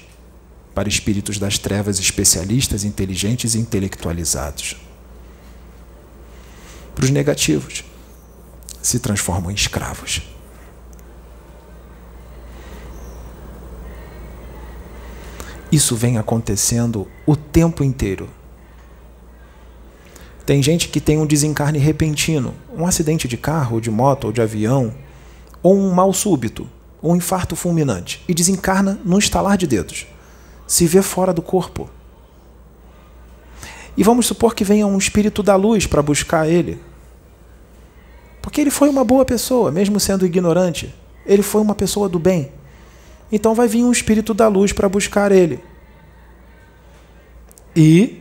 [0.73, 4.77] para espíritos das trevas especialistas, inteligentes e intelectualizados
[7.01, 7.83] para os negativos,
[8.81, 10.21] se transformam em escravos.
[15.71, 18.29] Isso vem acontecendo o tempo inteiro.
[20.45, 24.41] Tem gente que tem um desencarne repentino, um acidente de carro, de moto, ou de
[24.41, 24.93] avião,
[25.61, 26.67] ou um mal súbito,
[27.01, 30.07] um infarto fulminante, e desencarna num estalar de dedos.
[30.65, 31.89] Se vê fora do corpo.
[33.95, 36.79] E vamos supor que venha um espírito da luz para buscar ele.
[38.41, 40.93] Porque ele foi uma boa pessoa, mesmo sendo ignorante.
[41.25, 42.51] Ele foi uma pessoa do bem.
[43.31, 45.63] Então vai vir um espírito da luz para buscar ele.
[47.75, 48.20] E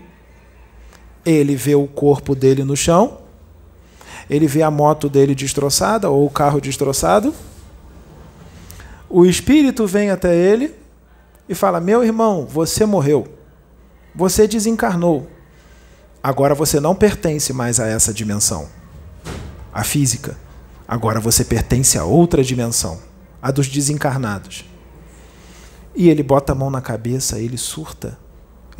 [1.24, 3.18] ele vê o corpo dele no chão,
[4.28, 7.34] ele vê a moto dele destroçada ou o carro destroçado.
[9.08, 10.74] O espírito vem até ele
[11.48, 13.26] e fala: Meu irmão, você morreu.
[14.14, 15.28] Você desencarnou.
[16.22, 18.68] Agora você não pertence mais a essa dimensão,
[19.72, 20.36] a física.
[20.86, 23.00] Agora você pertence a outra dimensão,
[23.40, 24.64] a dos desencarnados.
[25.94, 28.18] E ele bota a mão na cabeça, ele surta.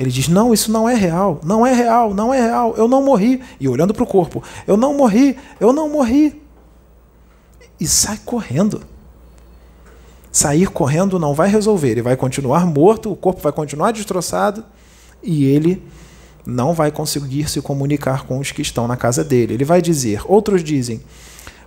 [0.01, 3.05] Ele diz: Não, isso não é real, não é real, não é real, eu não
[3.05, 3.43] morri.
[3.61, 6.43] E olhando para o corpo: Eu não morri, eu não morri.
[7.79, 8.81] E sai correndo.
[10.33, 14.65] Sair correndo não vai resolver, ele vai continuar morto, o corpo vai continuar destroçado
[15.23, 15.83] e ele
[16.47, 19.53] não vai conseguir se comunicar com os que estão na casa dele.
[19.53, 21.03] Ele vai dizer, outros dizem,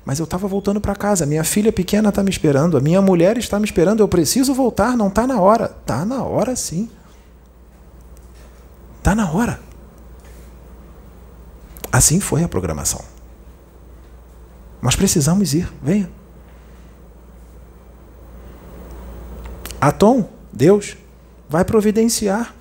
[0.04, 3.38] mas eu estava voltando para casa, minha filha pequena está me esperando, a minha mulher
[3.38, 5.66] está me esperando, eu preciso voltar, não está na hora.
[5.82, 6.90] Está na hora sim.
[9.04, 9.60] Está na hora.
[11.92, 13.04] Assim foi a programação.
[14.82, 16.10] Nós precisamos ir, venha.
[19.82, 20.96] Atom, Deus,
[21.50, 22.56] vai providenciar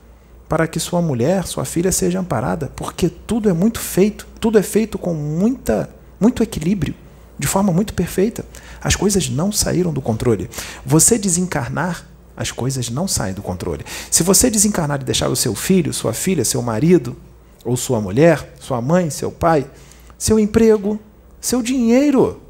[0.48, 4.62] para que sua mulher, sua filha seja amparada, porque tudo é muito feito, tudo é
[4.62, 6.96] feito com muita, muito equilíbrio,
[7.38, 8.44] de forma muito perfeita.
[8.81, 10.50] As coisas não saíram do controle.
[10.85, 12.05] Você desencarnar,
[12.37, 13.85] as coisas não saem do controle.
[14.11, 17.16] Se você desencarnar e deixar o seu filho, sua filha, seu marido,
[17.64, 19.70] ou sua mulher, sua mãe, seu pai,
[20.18, 20.99] seu emprego,
[21.41, 22.41] seu dinheiro,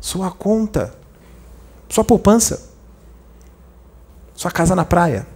[0.00, 0.94] sua conta,
[1.88, 2.70] sua poupança,
[4.34, 5.26] sua casa na praia,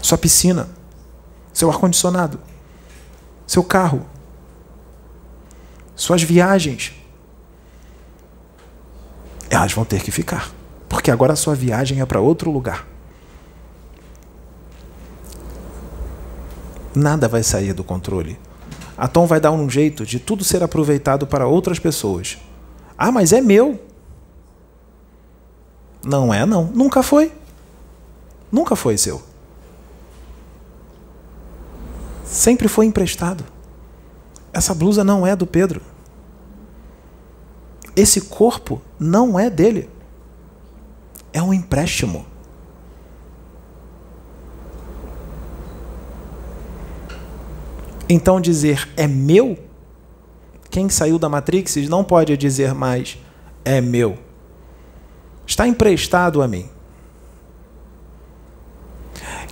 [0.00, 0.68] sua piscina,
[1.52, 2.40] seu ar-condicionado,
[3.46, 4.06] seu carro,
[5.94, 6.94] suas viagens.
[9.52, 10.50] Elas vão ter que ficar,
[10.88, 12.86] porque agora a sua viagem é para outro lugar.
[16.94, 18.40] Nada vai sair do controle.
[18.96, 22.38] A Tom vai dar um jeito de tudo ser aproveitado para outras pessoas.
[22.96, 23.78] Ah, mas é meu.
[26.02, 26.64] Não é, não.
[26.64, 27.30] Nunca foi.
[28.50, 29.22] Nunca foi seu.
[32.24, 33.44] Sempre foi emprestado.
[34.50, 35.91] Essa blusa não é do Pedro.
[37.94, 39.88] Esse corpo não é dele.
[41.32, 42.26] É um empréstimo.
[48.08, 49.58] Então dizer é meu,
[50.70, 53.18] quem saiu da Matrix não pode dizer mais
[53.64, 54.18] é meu.
[55.46, 56.68] Está emprestado a mim.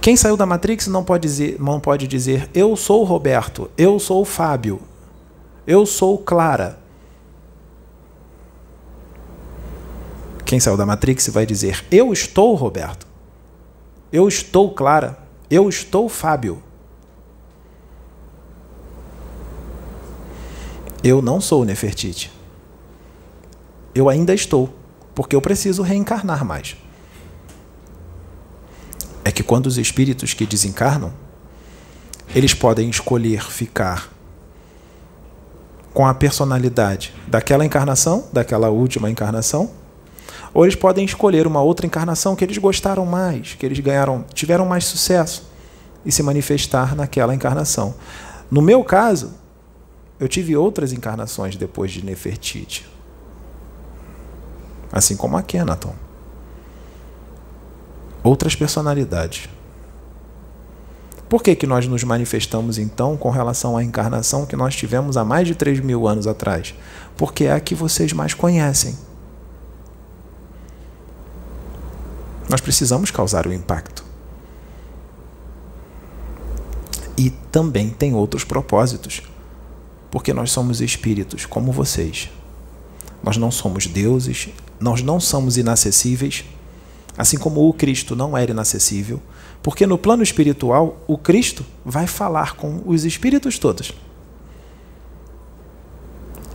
[0.01, 4.25] Quem saiu da Matrix não pode dizer, não pode dizer eu sou Roberto, eu sou
[4.25, 4.81] Fábio,
[5.67, 6.80] eu sou Clara.
[10.51, 13.07] Quem saiu da Matrix vai dizer eu estou Roberto,
[14.13, 15.17] eu estou Clara,
[15.49, 16.61] eu estou Fábio.
[21.05, 22.33] Eu não sou Nefertiti.
[23.95, 24.75] Eu ainda estou,
[25.15, 26.77] porque eu preciso reencarnar mais.
[29.25, 31.13] É que quando os espíritos que desencarnam,
[32.35, 34.11] eles podem escolher ficar
[35.95, 39.79] com a personalidade daquela encarnação, daquela última encarnação,
[40.53, 44.67] ou eles podem escolher uma outra encarnação que eles gostaram mais, que eles ganharam, tiveram
[44.67, 45.49] mais sucesso
[46.05, 47.95] e se manifestar naquela encarnação.
[48.51, 49.33] No meu caso,
[50.19, 52.87] eu tive outras encarnações depois de Nefertiti.
[54.93, 55.95] Assim como a Kenaton.
[58.23, 59.49] Outras personalidades.
[61.29, 65.25] Por que, que nós nos manifestamos então com relação à encarnação que nós tivemos há
[65.25, 66.75] mais de 3 mil anos atrás?
[67.17, 68.99] Porque é a que vocês mais conhecem.
[72.51, 74.05] Nós precisamos causar o impacto.
[77.17, 79.23] E também tem outros propósitos
[80.11, 82.29] porque nós somos espíritos como vocês.
[83.23, 84.49] Nós não somos deuses,
[84.81, 86.45] nós não somos inacessíveis,
[87.17, 89.23] assim como o Cristo não era inacessível,
[89.63, 93.93] porque no plano espiritual o Cristo vai falar com os espíritos todos.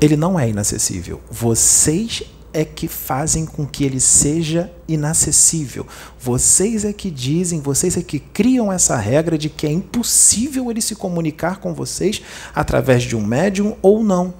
[0.01, 1.21] Ele não é inacessível.
[1.31, 2.23] Vocês
[2.55, 5.85] é que fazem com que ele seja inacessível.
[6.17, 10.81] Vocês é que dizem, vocês é que criam essa regra de que é impossível ele
[10.81, 12.21] se comunicar com vocês
[12.55, 14.33] através de um médium ou não.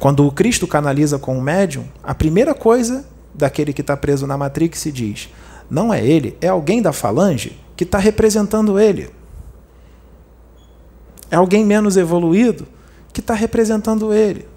[0.00, 4.36] Quando o Cristo canaliza com o médium, a primeira coisa daquele que está preso na
[4.36, 5.28] Matrix se diz:
[5.70, 9.08] não é ele, é alguém da falange que está representando ele.
[11.30, 12.66] É alguém menos evoluído
[13.12, 14.50] que está representando ele.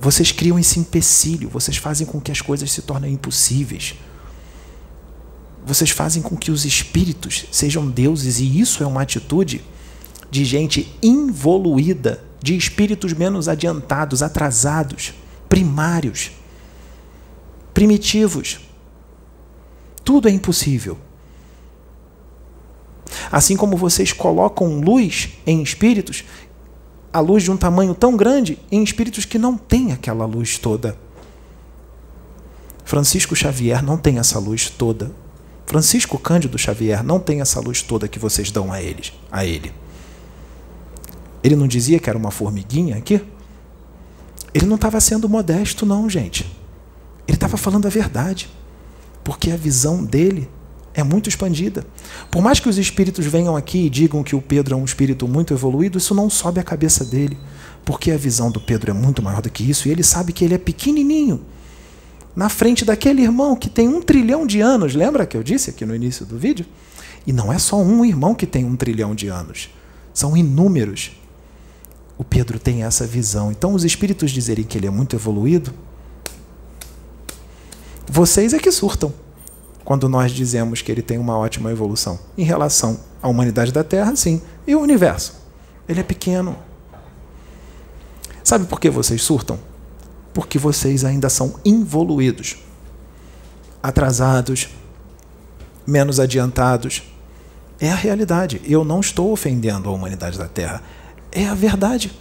[0.00, 3.94] Vocês criam esse empecilho, vocês fazem com que as coisas se tornem impossíveis.
[5.64, 9.64] Vocês fazem com que os espíritos sejam deuses, e isso é uma atitude
[10.30, 15.14] de gente involuída, de espíritos menos adiantados, atrasados,
[15.48, 16.30] primários,
[17.74, 18.60] primitivos.
[20.04, 20.98] Tudo é impossível.
[23.30, 26.24] Assim como vocês colocam luz em espíritos
[27.16, 30.98] a luz de um tamanho tão grande em espíritos que não têm aquela luz toda.
[32.84, 35.10] Francisco Xavier não tem essa luz toda.
[35.64, 39.72] Francisco Cândido Xavier não tem essa luz toda que vocês dão a eles, a ele.
[41.42, 43.24] Ele não dizia que era uma formiguinha aqui?
[44.52, 46.44] Ele não estava sendo modesto, não, gente.
[47.26, 48.50] Ele estava falando a verdade.
[49.24, 50.50] Porque a visão dele
[50.96, 51.84] é muito expandida.
[52.30, 55.28] Por mais que os espíritos venham aqui e digam que o Pedro é um espírito
[55.28, 57.36] muito evoluído, isso não sobe a cabeça dele,
[57.84, 60.42] porque a visão do Pedro é muito maior do que isso e ele sabe que
[60.42, 61.44] ele é pequenininho
[62.34, 64.94] na frente daquele irmão que tem um trilhão de anos.
[64.94, 66.64] Lembra que eu disse aqui no início do vídeo?
[67.26, 69.68] E não é só um irmão que tem um trilhão de anos,
[70.14, 71.12] são inúmeros.
[72.16, 73.52] O Pedro tem essa visão.
[73.52, 75.74] Então, os espíritos dizerem que ele é muito evoluído,
[78.08, 79.12] vocês é que surtam
[79.86, 82.18] quando nós dizemos que ele tem uma ótima evolução.
[82.36, 84.42] Em relação à humanidade da Terra, sim.
[84.66, 85.40] E o universo?
[85.88, 86.56] Ele é pequeno.
[88.42, 89.60] Sabe por que vocês surtam?
[90.34, 92.56] Porque vocês ainda são involuídos,
[93.80, 94.70] atrasados,
[95.86, 97.04] menos adiantados.
[97.78, 98.60] É a realidade.
[98.64, 100.82] Eu não estou ofendendo a humanidade da Terra.
[101.30, 102.12] É a verdade.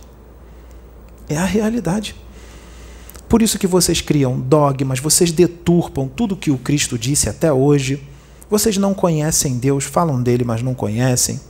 [1.27, 2.15] É a realidade.
[3.35, 8.01] Por isso que vocês criam dogmas, vocês deturpam tudo que o Cristo disse até hoje.
[8.49, 11.41] Vocês não conhecem Deus, falam dele, mas não conhecem.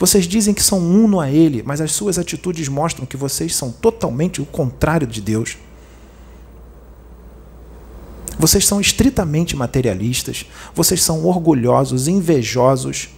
[0.00, 3.70] Vocês dizem que são uno a Ele, mas as suas atitudes mostram que vocês são
[3.70, 5.56] totalmente o contrário de Deus.
[8.36, 10.44] Vocês são estritamente materialistas,
[10.74, 13.10] vocês são orgulhosos, invejosos,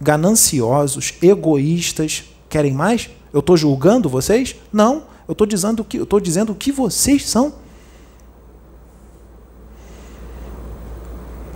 [0.00, 2.24] gananciosos, egoístas.
[2.48, 3.10] Querem mais?
[3.30, 4.56] Eu estou julgando vocês?
[4.72, 5.14] Não.
[5.28, 7.54] Eu estou dizendo que eu estou dizendo o que vocês são.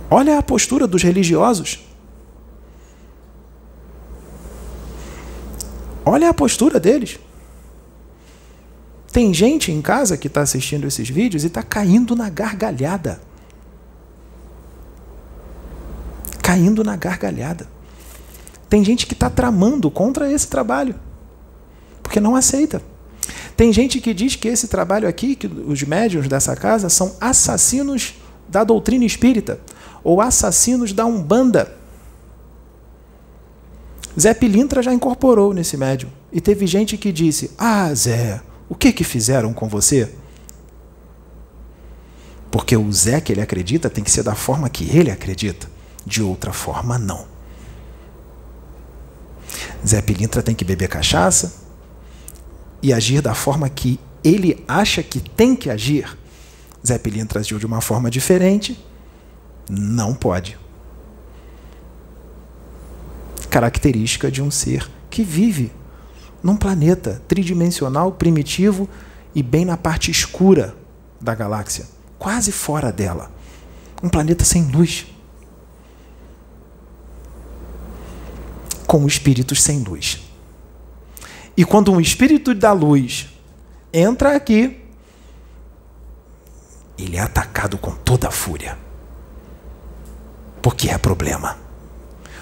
[0.09, 1.79] Olha a postura dos religiosos.
[6.05, 7.17] Olha a postura deles.
[9.11, 13.21] Tem gente em casa que está assistindo esses vídeos e está caindo na gargalhada.
[16.41, 17.67] Caindo na gargalhada.
[18.69, 20.95] Tem gente que está tramando contra esse trabalho,
[22.01, 22.81] porque não aceita.
[23.55, 28.15] Tem gente que diz que esse trabalho aqui, que os médiuns dessa casa, são assassinos
[28.47, 29.59] da doutrina espírita
[30.03, 31.77] ou assassinos da Umbanda.
[34.19, 36.09] Zé Pilintra já incorporou nesse médium.
[36.31, 40.11] E teve gente que disse: Ah, Zé, o que que fizeram com você?
[42.49, 45.69] Porque o Zé que ele acredita tem que ser da forma que ele acredita.
[46.05, 47.25] De outra forma, não.
[49.85, 51.60] Zé Pilintra tem que beber cachaça
[52.81, 56.17] e agir da forma que ele acha que tem que agir.
[56.85, 58.79] Zé Pilintra agiu de uma forma diferente.
[59.69, 60.57] Não pode.
[63.49, 65.71] Característica de um ser que vive
[66.41, 68.89] num planeta tridimensional, primitivo
[69.35, 70.75] e bem na parte escura
[71.19, 71.85] da galáxia,
[72.17, 73.31] quase fora dela.
[74.01, 75.05] Um planeta sem luz.
[78.87, 80.30] Com espíritos sem luz.
[81.61, 83.29] E quando um espírito da luz
[83.93, 84.83] entra aqui,
[86.97, 88.75] ele é atacado com toda a fúria.
[90.59, 91.55] Porque é problema.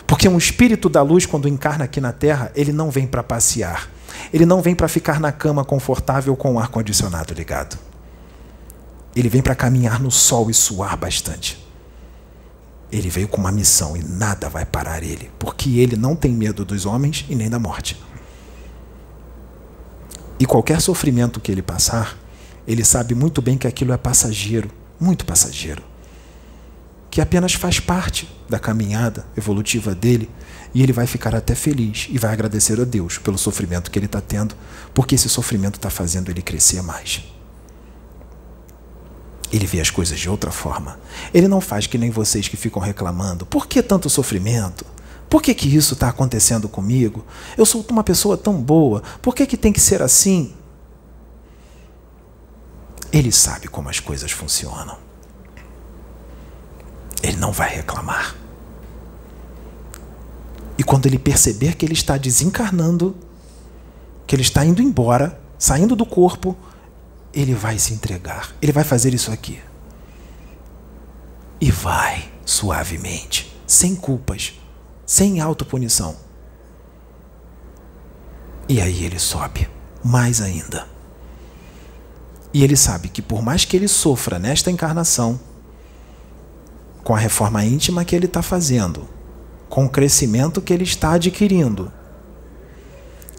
[0.07, 3.89] Porque um espírito da luz, quando encarna aqui na Terra, ele não vem para passear.
[4.31, 7.77] Ele não vem para ficar na cama confortável com o ar-condicionado ligado.
[9.13, 11.61] Ele vem para caminhar no sol e suar bastante.
[12.89, 16.63] Ele veio com uma missão e nada vai parar ele, porque ele não tem medo
[16.63, 18.01] dos homens e nem da morte.
[20.39, 22.17] E qualquer sofrimento que ele passar,
[22.67, 25.83] ele sabe muito bem que aquilo é passageiro, muito passageiro
[27.09, 30.29] que apenas faz parte da caminhada evolutiva dele
[30.73, 34.05] e ele vai ficar até feliz e vai agradecer a Deus pelo sofrimento que ele
[34.05, 34.55] está tendo,
[34.93, 37.23] porque esse sofrimento está fazendo ele crescer mais.
[39.51, 40.99] Ele vê as coisas de outra forma.
[41.33, 44.85] Ele não faz que nem vocês que ficam reclamando: por que tanto sofrimento?
[45.29, 47.23] Por que, que isso está acontecendo comigo?
[47.57, 50.53] Eu sou uma pessoa tão boa, por que, que tem que ser assim?
[53.11, 55.09] Ele sabe como as coisas funcionam
[57.21, 58.35] ele não vai reclamar.
[60.77, 63.15] E quando ele perceber que ele está desencarnando,
[64.25, 66.55] que ele está indo embora, saindo do corpo,
[67.33, 68.55] ele vai se entregar.
[68.61, 69.59] Ele vai fazer isso aqui.
[71.59, 74.53] E vai suavemente, sem culpas,
[75.09, 76.15] sem autopunição.
[78.67, 79.67] E aí ele sobe
[80.03, 80.85] mais ainda.
[82.53, 85.39] E ele sabe que por mais que ele sofra nesta encarnação,
[87.03, 89.09] com a reforma íntima que ele está fazendo,
[89.67, 91.91] com o crescimento que ele está adquirindo.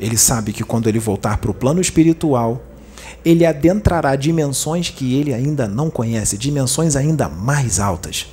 [0.00, 2.60] Ele sabe que quando ele voltar para o plano espiritual,
[3.24, 8.26] ele adentrará dimensões que ele ainda não conhece, dimensões ainda mais altas.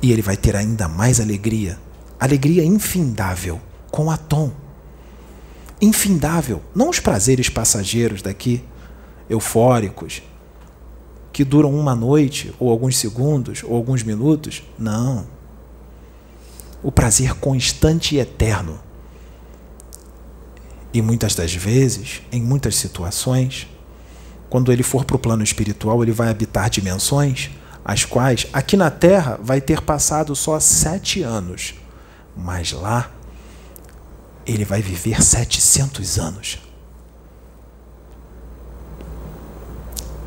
[0.00, 1.78] E ele vai ter ainda mais alegria,
[2.18, 4.52] alegria infindável com a Tom.
[5.80, 8.62] Infindável, não os prazeres passageiros daqui,
[9.28, 10.22] eufóricos,
[11.32, 14.62] que duram uma noite, ou alguns segundos, ou alguns minutos.
[14.78, 15.26] Não.
[16.82, 18.80] O prazer constante e eterno.
[20.92, 23.68] E muitas das vezes, em muitas situações,
[24.48, 27.50] quando ele for para o plano espiritual, ele vai habitar dimensões
[27.84, 31.74] as quais, aqui na Terra, vai ter passado só sete anos.
[32.36, 33.10] Mas lá,
[34.46, 36.58] ele vai viver 700 anos.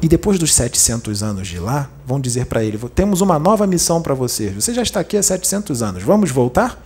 [0.01, 4.01] E depois dos 700 anos de lá, vão dizer para ele: temos uma nova missão
[4.01, 4.49] para você.
[4.49, 6.83] Você já está aqui há 700 anos, vamos voltar?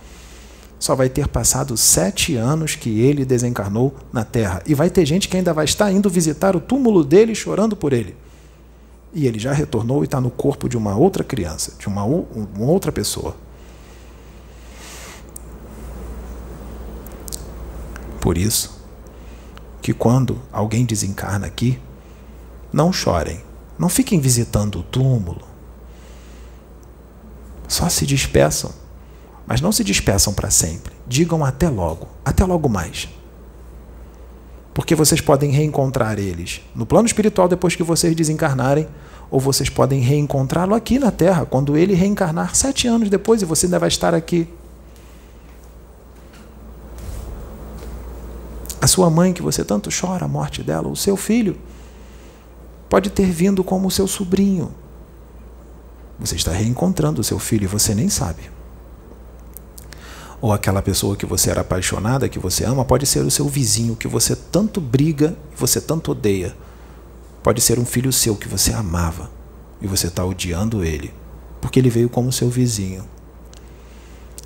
[0.78, 4.62] Só vai ter passado sete anos que ele desencarnou na Terra.
[4.66, 7.94] E vai ter gente que ainda vai estar indo visitar o túmulo dele chorando por
[7.94, 8.14] ele.
[9.16, 12.66] E ele já retornou e está no corpo de uma outra criança, de uma, uma
[12.66, 13.34] outra pessoa.
[18.20, 18.78] Por isso,
[19.80, 21.80] que quando alguém desencarna aqui,
[22.70, 23.42] não chorem.
[23.78, 25.48] Não fiquem visitando o túmulo.
[27.66, 28.70] Só se despeçam.
[29.46, 30.92] Mas não se despeçam para sempre.
[31.06, 32.06] Digam até logo.
[32.22, 33.08] Até logo mais.
[34.86, 38.86] Porque vocês podem reencontrar eles no plano espiritual depois que vocês desencarnarem,
[39.28, 43.66] ou vocês podem reencontrá-lo aqui na Terra, quando ele reencarnar sete anos depois e você
[43.66, 44.46] ainda vai estar aqui.
[48.80, 51.58] A sua mãe, que você tanto chora a morte dela, o seu filho,
[52.88, 54.72] pode ter vindo como seu sobrinho.
[56.16, 58.55] Você está reencontrando o seu filho e você nem sabe.
[60.40, 63.96] Ou aquela pessoa que você era apaixonada, que você ama, pode ser o seu vizinho
[63.96, 66.54] que você tanto briga e você tanto odeia.
[67.42, 69.30] Pode ser um filho seu que você amava
[69.80, 71.12] e você está odiando ele,
[71.60, 73.04] porque ele veio como seu vizinho.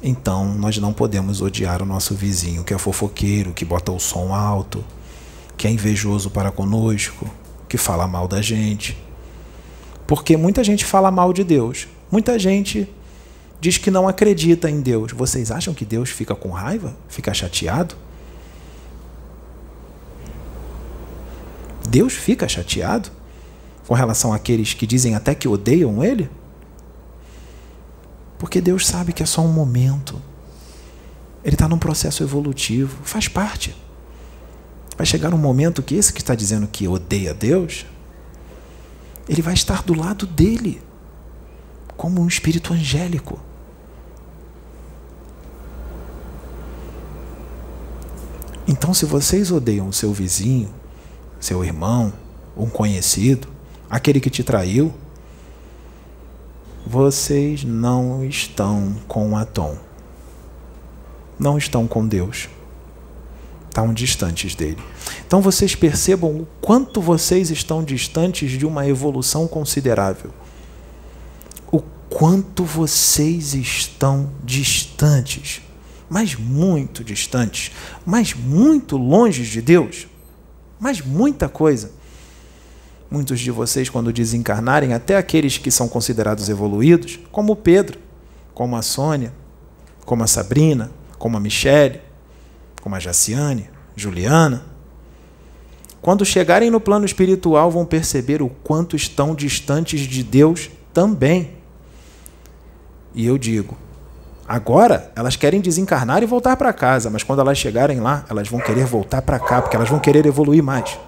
[0.03, 4.35] Então, nós não podemos odiar o nosso vizinho, que é fofoqueiro, que bota o som
[4.35, 4.83] alto,
[5.57, 7.27] que é invejoso para conosco,
[7.69, 8.97] que fala mal da gente.
[10.07, 11.87] Porque muita gente fala mal de Deus.
[12.11, 12.89] Muita gente
[13.61, 15.13] diz que não acredita em Deus.
[15.13, 16.97] Vocês acham que Deus fica com raiva?
[17.09, 17.95] Fica chateado?
[21.89, 23.11] Deus fica chateado
[23.87, 26.31] com relação àqueles que dizem até que odeiam Ele?
[28.39, 30.21] Porque Deus sabe que é só um momento.
[31.45, 33.77] Ele está num processo evolutivo, faz parte.
[34.97, 37.85] Vai chegar um momento que esse que está dizendo que odeia Deus,
[39.29, 40.81] ele vai estar do lado dele,
[41.97, 43.39] como um espírito angélico.
[48.67, 50.69] Então, se vocês odeiam o seu vizinho,
[51.41, 52.13] seu irmão,
[52.57, 53.49] um conhecido,
[53.89, 54.93] aquele que te traiu,
[56.87, 59.77] vocês não estão com Atom.
[61.39, 62.49] Não estão com Deus.
[63.69, 64.83] Estão distantes dele.
[65.27, 70.33] Então vocês percebam o quanto vocês estão distantes de uma evolução considerável.
[71.71, 75.63] O quanto vocês estão distantes
[76.11, 77.71] mas muito distantes,
[78.05, 80.09] mas muito longe de Deus,
[80.79, 81.93] mas muita coisa.
[83.09, 87.99] Muitos de vocês, quando desencarnarem, até aqueles que são considerados evoluídos, como Pedro,
[88.53, 89.33] como a Sônia,
[90.05, 92.01] como a Sabrina, como a Michele,
[92.83, 94.65] como a Jaciane, Juliana,
[96.03, 101.53] quando chegarem no plano espiritual, vão perceber o quanto estão distantes de Deus também.
[103.15, 103.77] E eu digo,
[104.53, 108.59] Agora, elas querem desencarnar e voltar para casa, mas quando elas chegarem lá, elas vão
[108.59, 110.99] querer voltar para cá, porque elas vão querer evoluir mais.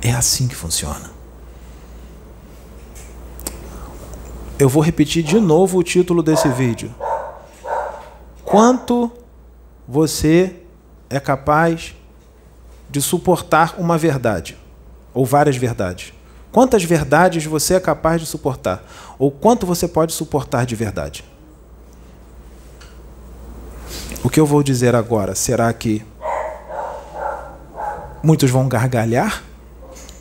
[0.00, 1.10] É assim que funciona.
[4.58, 6.94] Eu vou repetir de novo o título desse vídeo.
[8.42, 9.12] Quanto
[9.86, 10.56] você
[11.10, 11.94] é capaz
[12.88, 14.56] de suportar uma verdade
[15.12, 16.14] ou várias verdades?
[16.52, 18.84] Quantas verdades você é capaz de suportar?
[19.18, 21.24] Ou quanto você pode suportar de verdade?
[24.22, 26.04] O que eu vou dizer agora, será que
[28.22, 29.42] muitos vão gargalhar?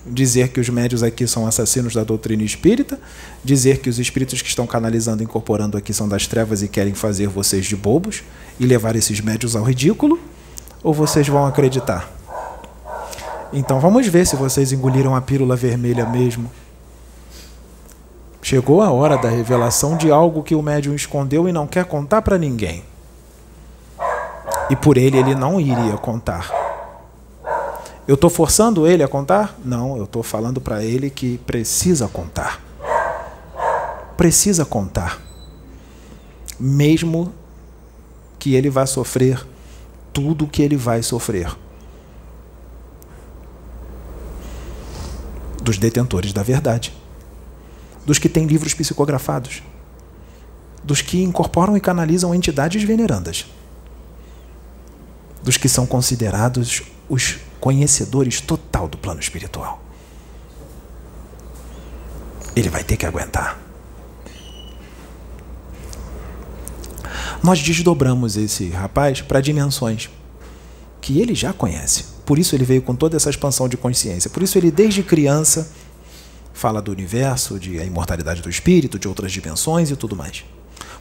[0.04, 3.00] Dizer que os médios aqui são assassinos da doutrina espírita?
[3.44, 6.96] Dizer que os espíritos que estão canalizando e incorporando aqui são das trevas e querem
[6.96, 8.24] fazer vocês de bobos
[8.60, 10.18] e levar esses médios ao ridículo?
[10.82, 12.21] Ou vocês vão acreditar?
[13.54, 16.50] Então vamos ver se vocês engoliram a pílula vermelha mesmo.
[18.42, 22.22] Chegou a hora da revelação de algo que o médium escondeu e não quer contar
[22.22, 22.84] para ninguém.
[24.70, 26.50] E por ele ele não iria contar.
[28.08, 29.58] Eu estou forçando ele a contar?
[29.64, 32.60] Não, eu estou falando para ele que precisa contar.
[34.18, 35.22] Precisa contar.
[36.60, 37.32] Mesmo
[38.40, 39.46] que ele vá sofrer
[40.12, 41.56] tudo o que ele vai sofrer.
[45.62, 46.94] Dos detentores da verdade,
[48.06, 49.62] dos que têm livros psicografados,
[50.84, 53.46] dos que incorporam e canalizam entidades venerandas,
[55.44, 59.82] dos que são considerados os conhecedores total do plano espiritual.
[62.56, 63.60] Ele vai ter que aguentar.
[67.44, 70.10] Nós desdobramos esse rapaz para dimensões
[71.00, 72.06] que ele já conhece.
[72.26, 74.30] Por isso ele veio com toda essa expansão de consciência.
[74.30, 75.72] Por isso ele, desde criança,
[76.54, 80.44] fala do universo, de a imortalidade do espírito, de outras dimensões e tudo mais.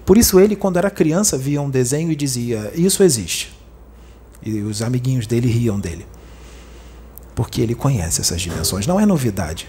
[0.05, 3.57] Por isso ele, quando era criança, via um desenho e dizia: Isso existe.
[4.43, 6.07] E os amiguinhos dele riam dele.
[7.35, 8.87] Porque ele conhece essas dimensões.
[8.87, 9.69] Não é novidade.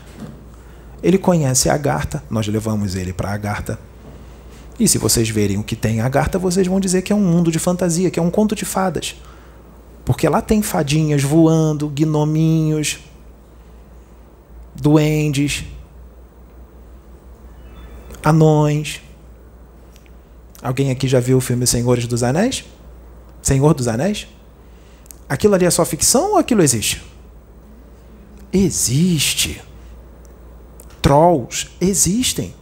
[1.04, 3.80] Ele conhece a Agartha, nós levamos ele para a Agartha.
[4.80, 7.24] E se vocês verem o que tem a Agartha, vocês vão dizer que é um
[7.24, 9.16] mundo de fantasia, que é um conto de fadas.
[10.12, 12.99] Porque lá tem fadinhas voando, gnominhos,
[14.76, 15.64] duendes,
[18.22, 18.99] anões.
[20.62, 22.66] Alguém aqui já viu o filme Senhores dos Anéis?
[23.41, 24.28] Senhor dos Anéis?
[25.30, 27.01] Aquilo ali é só ficção ou aquilo existe?
[28.51, 29.62] Existe.
[31.01, 32.53] Trolls existem.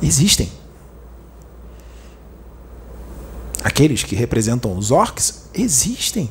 [0.00, 0.57] Existem.
[3.62, 6.30] Aqueles que representam os orcs existem.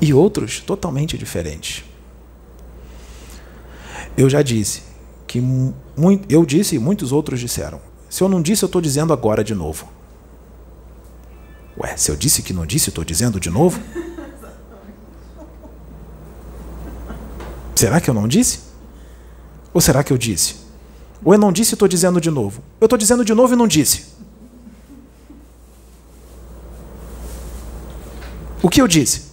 [0.00, 1.84] E outros totalmente diferentes.
[4.16, 4.82] Eu já disse
[5.26, 7.80] que muito, eu disse e muitos outros disseram.
[8.08, 9.88] Se eu não disse, eu estou dizendo agora de novo.
[11.78, 13.80] Ué, se eu disse que não disse, estou dizendo de novo?
[17.76, 18.60] Será que eu não disse?
[19.72, 20.56] Ou será que eu disse?
[21.24, 22.62] Ou eu não disse e estou dizendo de novo?
[22.80, 24.06] Eu estou dizendo de novo e não disse.
[28.62, 29.30] O que eu disse?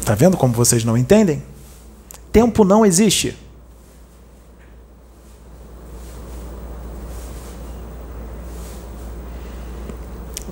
[0.00, 1.42] Está vendo como vocês não entendem?
[2.32, 3.36] Tempo não existe.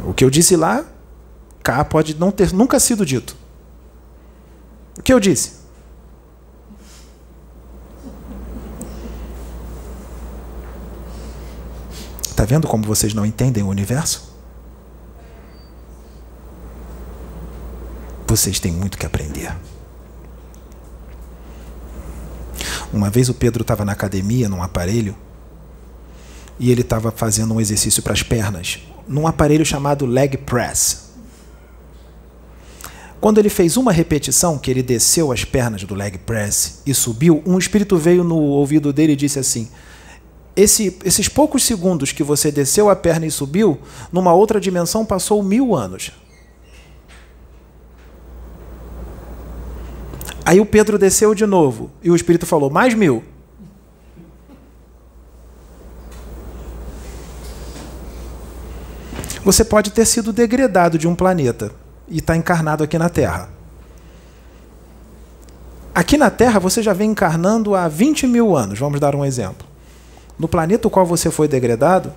[0.04, 0.84] O que eu disse lá,
[1.62, 3.36] cá pode não ter nunca sido dito.
[4.98, 5.65] O que eu disse?
[12.36, 14.30] Está vendo como vocês não entendem o universo?
[18.26, 19.56] Vocês têm muito que aprender.
[22.92, 25.16] Uma vez o Pedro estava na academia, num aparelho,
[26.58, 31.12] e ele estava fazendo um exercício para as pernas, num aparelho chamado leg press.
[33.18, 37.42] Quando ele fez uma repetição, que ele desceu as pernas do leg press e subiu,
[37.46, 39.70] um espírito veio no ouvido dele e disse assim:
[40.56, 43.78] Esse, esses poucos segundos que você desceu a perna e subiu,
[44.10, 46.12] numa outra dimensão passou mil anos.
[50.46, 53.22] Aí o Pedro desceu de novo e o Espírito falou: mais mil.
[59.44, 61.70] Você pode ter sido degradado de um planeta
[62.08, 63.50] e está encarnado aqui na Terra.
[65.94, 69.75] Aqui na Terra você já vem encarnando há 20 mil anos, vamos dar um exemplo.
[70.38, 72.12] No planeta o qual você foi degradado,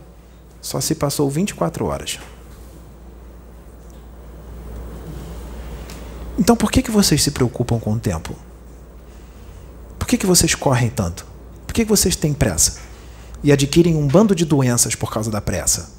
[0.61, 2.19] só se passou 24 horas.
[6.37, 8.35] Então por que, que vocês se preocupam com o tempo?
[9.97, 11.25] Por que, que vocês correm tanto?
[11.67, 12.79] Por que, que vocês têm pressa?
[13.43, 15.91] E adquirem um bando de doenças por causa da pressa?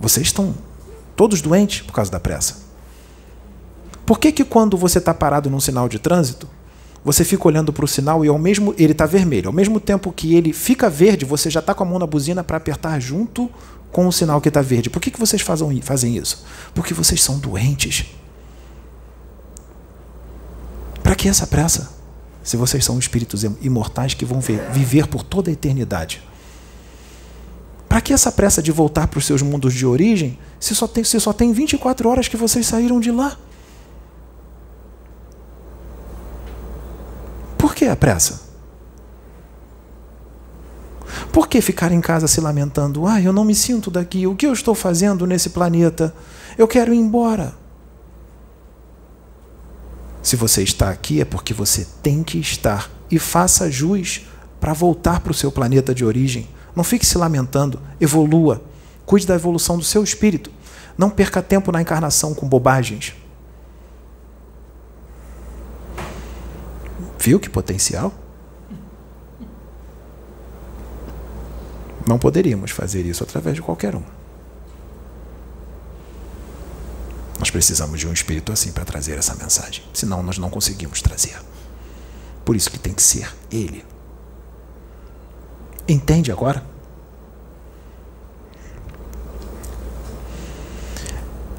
[0.00, 0.54] Vocês estão
[1.14, 2.62] todos doentes por causa da pressa.
[4.06, 6.48] Por que, que quando você está parado num sinal de trânsito,
[7.04, 10.12] você fica olhando para o sinal e ao mesmo ele está vermelho, ao mesmo tempo
[10.12, 13.50] que ele fica verde, você já está com a mão na buzina para apertar junto
[13.90, 14.88] com o sinal que está verde.
[14.88, 16.44] Por que, que vocês fazem isso?
[16.74, 18.06] Porque vocês são doentes.
[21.02, 21.90] Para que essa pressa?
[22.42, 26.22] Se vocês são espíritos imortais que vão ver, viver por toda a eternidade.
[27.88, 31.04] Para que essa pressa de voltar para os seus mundos de origem, se só, tem,
[31.04, 33.36] se só tem 24 horas que vocês saíram de lá?
[37.82, 38.40] Que a pressa?
[41.32, 43.08] Por que ficar em casa se lamentando?
[43.08, 44.24] Ah, eu não me sinto daqui.
[44.24, 46.14] O que eu estou fazendo nesse planeta?
[46.56, 47.54] Eu quero ir embora.
[50.22, 54.28] Se você está aqui é porque você tem que estar e faça jus
[54.60, 56.48] para voltar para o seu planeta de origem.
[56.76, 58.62] Não fique se lamentando, evolua.
[59.04, 60.52] Cuide da evolução do seu espírito.
[60.96, 63.14] Não perca tempo na encarnação com bobagens.
[67.22, 68.12] Viu que potencial?
[72.04, 74.02] Não poderíamos fazer isso através de qualquer um.
[77.38, 79.84] Nós precisamos de um espírito assim para trazer essa mensagem.
[79.94, 81.40] Senão nós não conseguimos trazer.
[82.44, 83.84] Por isso que tem que ser ele.
[85.86, 86.66] Entende agora?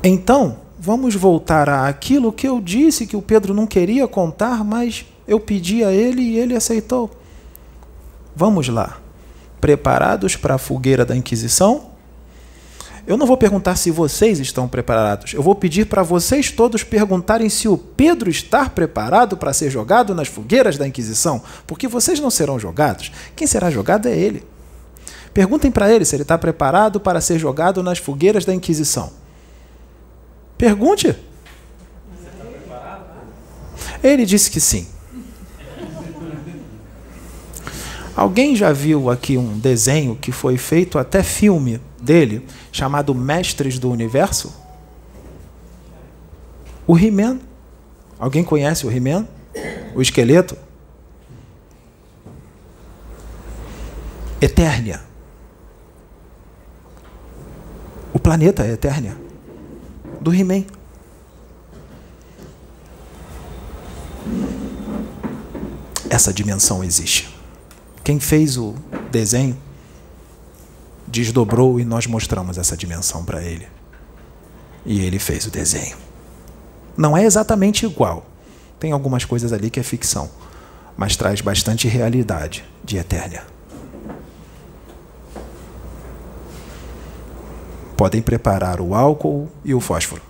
[0.03, 5.39] Então, vamos voltar àquilo que eu disse que o Pedro não queria contar, mas eu
[5.39, 7.09] pedi a ele e ele aceitou.
[8.35, 8.99] Vamos lá.
[9.61, 11.93] Preparados para a fogueira da Inquisição?
[13.05, 15.33] Eu não vou perguntar se vocês estão preparados.
[15.33, 20.15] Eu vou pedir para vocês todos perguntarem se o Pedro está preparado para ser jogado
[20.15, 23.11] nas fogueiras da Inquisição, porque vocês não serão jogados.
[23.35, 24.43] Quem será jogado é ele.
[25.33, 29.11] Perguntem para ele se ele está preparado para ser jogado nas fogueiras da Inquisição.
[30.57, 31.13] Pergunte.
[34.01, 34.87] Ele disse que sim.
[38.15, 43.89] Alguém já viu aqui um desenho que foi feito até filme dele, chamado Mestres do
[43.89, 44.53] Universo?
[46.85, 47.39] O He-Man.
[48.19, 49.27] Alguém conhece o He-Man?
[49.95, 50.55] O esqueleto?
[54.39, 55.01] Eternia.
[58.13, 59.17] O planeta é Eternia.
[60.21, 60.65] Do He-Man.
[66.09, 67.32] Essa dimensão existe.
[68.03, 68.75] Quem fez o
[69.09, 69.57] desenho
[71.07, 73.67] desdobrou e nós mostramos essa dimensão para ele.
[74.85, 75.95] E ele fez o desenho.
[76.97, 78.25] Não é exatamente igual.
[78.79, 80.29] Tem algumas coisas ali que é ficção,
[80.97, 83.43] mas traz bastante realidade de Eternia.
[87.95, 90.21] Podem preparar o álcool e o fósforo.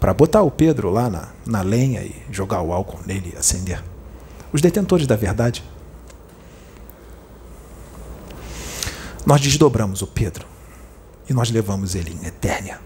[0.00, 3.82] Para botar o Pedro lá na, na lenha e jogar o álcool nele e acender.
[4.52, 5.62] Os detentores da verdade.
[9.26, 10.46] Nós desdobramos o Pedro
[11.28, 12.80] e nós levamos ele em Eternia.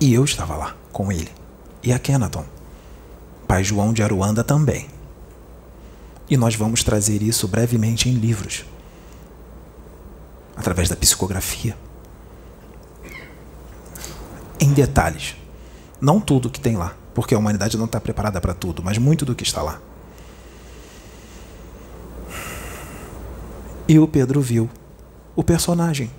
[0.00, 1.30] E eu estava lá com ele.
[1.82, 2.44] E a Kenaton.
[3.46, 4.88] Pai João de Aruanda também.
[6.28, 8.64] E nós vamos trazer isso brevemente em livros
[10.58, 11.76] através da psicografia.
[14.60, 15.36] Em detalhes.
[16.00, 19.24] Não tudo que tem lá, porque a humanidade não está preparada para tudo, mas muito
[19.24, 19.80] do que está lá.
[23.88, 24.70] E o Pedro viu
[25.34, 26.12] o personagem,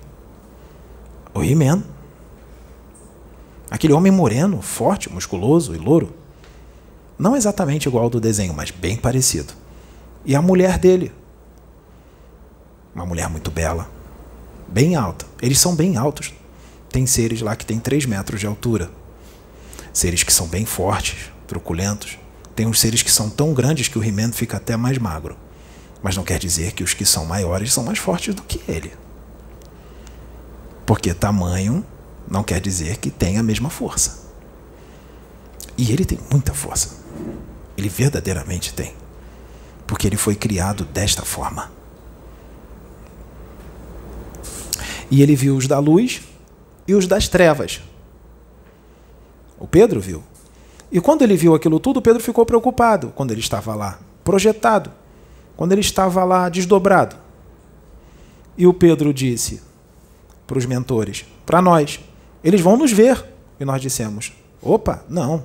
[1.32, 1.82] o He-Man.
[3.70, 6.12] Aquele homem moreno, forte, musculoso e louro.
[7.18, 9.54] Não exatamente igual ao do desenho, mas bem parecido.
[10.22, 11.10] E a mulher dele.
[12.94, 13.88] Uma mulher muito bela,
[14.68, 15.24] bem alta.
[15.40, 16.34] Eles são bem altos.
[16.90, 18.99] Tem seres lá que têm 3 metros de altura.
[19.92, 22.18] Seres que são bem fortes, truculentos.
[22.54, 25.36] Tem uns seres que são tão grandes que o He-Man fica até mais magro.
[26.02, 28.92] Mas não quer dizer que os que são maiores são mais fortes do que ele.
[30.86, 31.84] Porque tamanho
[32.28, 34.28] não quer dizer que tem a mesma força.
[35.76, 36.90] E ele tem muita força.
[37.76, 38.94] Ele verdadeiramente tem.
[39.86, 41.70] Porque ele foi criado desta forma.
[45.10, 46.22] E ele viu os da luz
[46.86, 47.80] e os das trevas.
[49.60, 50.22] O Pedro viu.
[50.90, 54.90] E quando ele viu aquilo tudo, Pedro ficou preocupado quando ele estava lá, projetado,
[55.56, 57.14] quando ele estava lá desdobrado.
[58.58, 59.62] E o Pedro disse
[60.46, 62.00] para os mentores, para nós,
[62.42, 63.24] eles vão nos ver.
[63.60, 65.42] E nós dissemos: opa, não.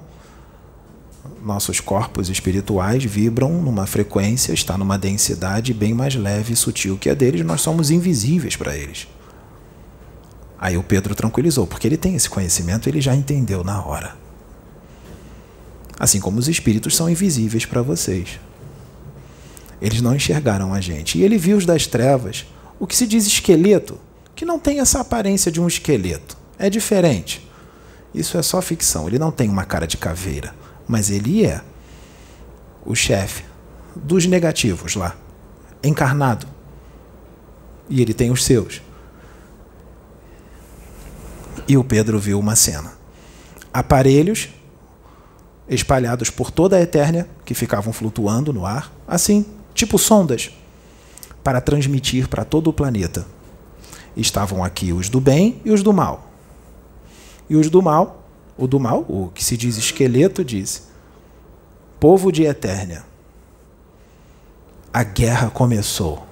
[1.43, 7.09] Nossos corpos espirituais vibram numa frequência, está numa densidade bem mais leve e sutil que
[7.09, 9.07] a deles, nós somos invisíveis para eles.
[10.59, 14.15] Aí o Pedro tranquilizou, porque ele tem esse conhecimento, ele já entendeu na hora.
[15.99, 18.39] Assim como os espíritos são invisíveis para vocês.
[19.81, 21.17] Eles não enxergaram a gente.
[21.17, 22.45] E ele viu os das trevas,
[22.79, 23.99] o que se diz esqueleto,
[24.35, 26.37] que não tem essa aparência de um esqueleto.
[26.57, 27.47] É diferente.
[28.13, 29.07] Isso é só ficção.
[29.07, 30.55] Ele não tem uma cara de caveira,
[30.87, 31.61] mas ele é
[32.85, 33.43] o chefe
[33.95, 35.15] dos negativos lá,
[35.83, 36.47] encarnado.
[37.89, 38.81] E ele tem os seus.
[41.67, 42.93] E o Pedro viu uma cena.
[43.73, 44.49] Aparelhos
[45.67, 50.51] espalhados por toda a Eternia, que ficavam flutuando no ar, assim, tipo sondas,
[51.43, 53.25] para transmitir para todo o planeta.
[54.15, 56.31] Estavam aqui os do bem e os do mal.
[57.49, 58.23] E os do mal,
[58.57, 60.87] o do mal, o que se diz esqueleto, diz:
[61.99, 63.03] Povo de Eternia,
[64.93, 66.25] a guerra começou.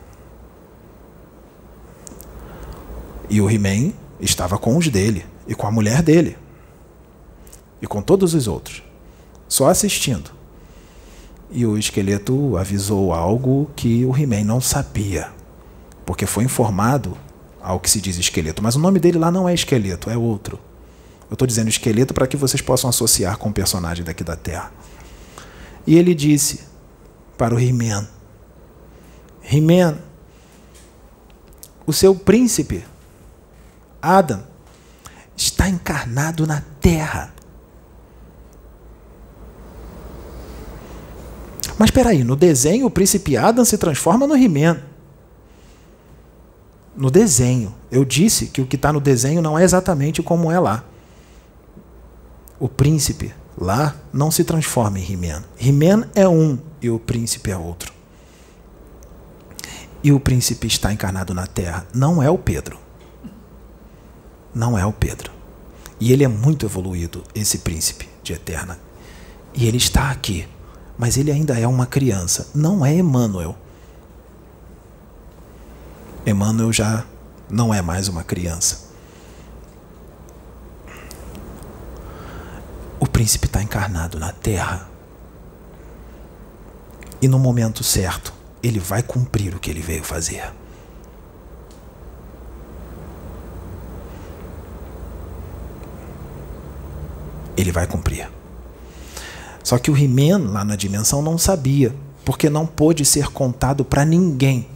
[3.30, 3.94] E o He-Man
[4.24, 6.38] estava com os dele e com a mulher dele
[7.82, 8.82] e com todos os outros,
[9.48, 10.32] só assistindo.
[11.52, 15.30] E o esqueleto avisou algo que o He-Man não sabia,
[16.06, 17.18] porque foi informado
[17.62, 20.58] ao que se diz esqueleto, mas o nome dele lá não é esqueleto, é outro.
[21.30, 24.72] Eu estou dizendo esqueleto para que vocês possam associar com o personagem daqui da Terra.
[25.86, 26.62] E ele disse
[27.38, 28.08] para o He-Man:
[29.44, 29.98] He-Man,
[31.86, 32.84] o seu príncipe
[34.04, 34.44] Adam
[35.36, 37.34] está encarnado na terra.
[41.78, 44.82] Mas espera aí, no desenho o príncipe Adam se transforma no He-Man.
[46.96, 47.74] No desenho.
[47.90, 50.84] Eu disse que o que está no desenho não é exatamente como é lá.
[52.60, 55.44] O príncipe lá não se transforma em He-Man.
[55.60, 57.94] He-Man é um e o príncipe é outro.
[60.04, 61.88] E o príncipe está encarnado na terra.
[61.94, 62.83] Não é o Pedro
[64.54, 65.32] não é o Pedro.
[66.00, 68.80] E ele é muito evoluído, esse príncipe de Eterna.
[69.54, 70.48] E ele está aqui,
[70.98, 73.56] mas ele ainda é uma criança, não é Emmanuel.
[76.26, 77.06] Emmanuel já
[77.50, 78.92] não é mais uma criança.
[83.00, 84.90] O príncipe está encarnado na terra.
[87.22, 90.54] E no momento certo, ele vai cumprir o que ele veio fazer.
[97.56, 98.30] Ele vai cumprir.
[99.64, 101.96] Só que o He-Man lá na dimensão não sabia,
[102.26, 104.68] porque não pôde ser contado para ninguém.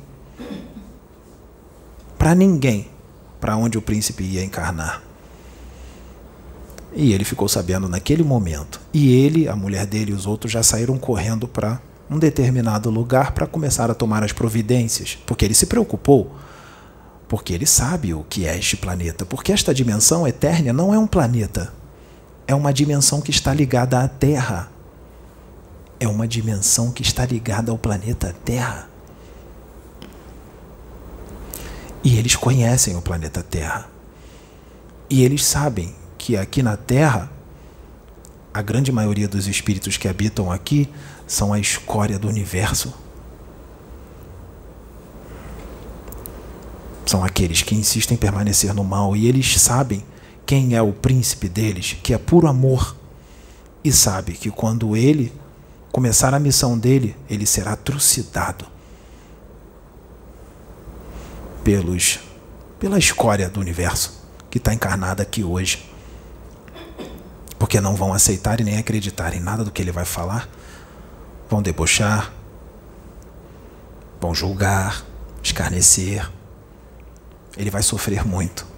[2.17, 2.87] Para ninguém,
[3.39, 5.01] para onde o príncipe ia encarnar.
[6.95, 8.81] E ele ficou sabendo naquele momento.
[8.93, 13.31] E ele, a mulher dele e os outros já saíram correndo para um determinado lugar
[13.31, 16.35] para começar a tomar as providências, porque ele se preocupou,
[17.27, 21.07] porque ele sabe o que é este planeta, porque esta dimensão eterna não é um
[21.07, 21.73] planeta,
[22.47, 24.71] é uma dimensão que está ligada à Terra.
[25.99, 28.87] É uma dimensão que está ligada ao planeta Terra.
[32.03, 33.89] E eles conhecem o planeta Terra.
[35.09, 37.29] E eles sabem que aqui na Terra,
[38.53, 40.89] a grande maioria dos espíritos que habitam aqui
[41.27, 42.93] são a escória do universo.
[47.05, 50.03] São aqueles que insistem em permanecer no mal e eles sabem
[50.47, 52.95] quem é o príncipe deles, que é puro amor,
[53.83, 55.33] e sabe que quando ele
[55.91, 58.65] começar a missão dele, ele será trucidado
[61.65, 62.19] pelos
[62.79, 65.91] pela escória do universo que está encarnada aqui hoje.
[67.59, 70.47] Porque não vão aceitar e nem acreditar em nada do que ele vai falar,
[71.49, 72.31] vão debochar,
[74.21, 75.03] vão julgar,
[75.43, 76.31] escarnecer.
[77.57, 78.76] Ele vai sofrer muito.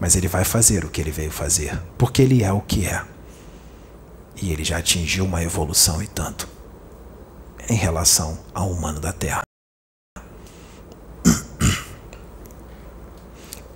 [0.00, 3.04] Mas ele vai fazer o que ele veio fazer, porque ele é o que é.
[4.40, 6.48] E ele já atingiu uma evolução e tanto
[7.68, 9.42] em relação ao humano da Terra.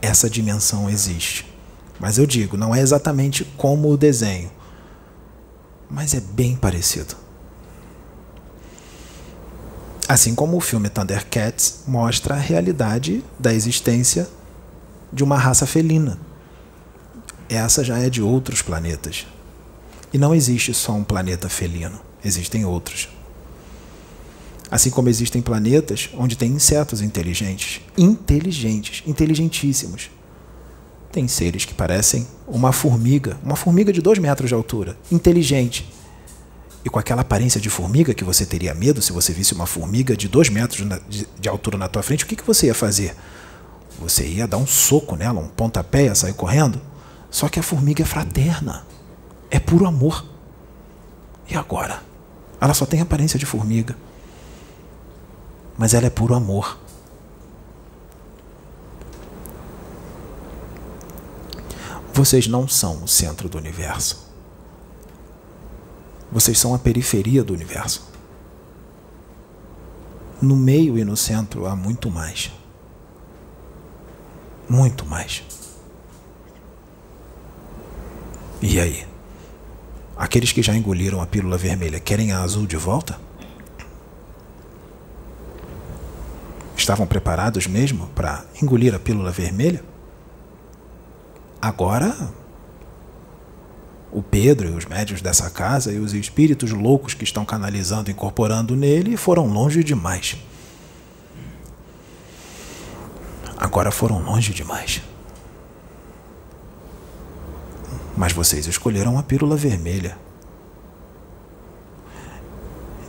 [0.01, 1.53] Essa dimensão existe.
[1.99, 4.51] Mas eu digo, não é exatamente como o desenho,
[5.91, 7.17] mas é bem parecido.
[10.09, 14.29] Assim como o filme Thundercats mostra a realidade da existência
[15.13, 16.19] de uma raça felina.
[17.49, 19.27] Essa já é de outros planetas.
[20.13, 23.09] E não existe só um planeta felino, existem outros.
[24.71, 30.11] Assim como existem planetas onde tem insetos inteligentes, inteligentes, inteligentíssimos.
[31.11, 35.87] Tem seres que parecem uma formiga, uma formiga de dois metros de altura, inteligente,
[36.85, 40.17] e com aquela aparência de formiga que você teria medo se você visse uma formiga
[40.17, 43.15] de dois metros de, altura na tua frente, o que, que você ia fazer?
[43.99, 46.81] Você ia dar um soco nela, um pontapé, ia sair correndo?
[47.31, 48.85] Só que a formiga é fraterna,
[49.51, 50.25] é puro amor.
[51.49, 52.03] E agora?
[52.61, 53.97] Ela só tem aparência de formiga,
[55.77, 56.79] mas ela é puro amor.
[62.13, 64.31] Vocês não são o centro do universo.
[66.31, 68.07] Vocês são a periferia do universo.
[70.41, 72.53] No meio e no centro há muito mais.
[74.73, 75.43] Muito mais.
[78.63, 79.07] E aí?
[80.17, 83.21] Aqueles que já engoliram a pílula vermelha querem a azul de volta?
[86.75, 89.85] Estavam preparados mesmo para engolir a pílula vermelha?
[91.61, 92.31] Agora
[94.11, 98.75] o Pedro e os médios dessa casa e os espíritos loucos que estão canalizando incorporando
[98.75, 100.39] nele foram longe demais.
[103.63, 105.01] Agora foram longe demais.
[108.17, 110.19] Mas vocês escolheram a pílula vermelha.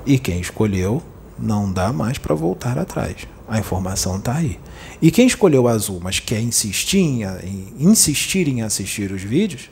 [0.06, 1.02] E quem escolheu
[1.40, 3.28] não dá mais para voltar atrás.
[3.48, 4.60] A informação está aí.
[5.02, 9.72] E quem escolheu azul, mas quer insistir em, insistir em assistir os vídeos,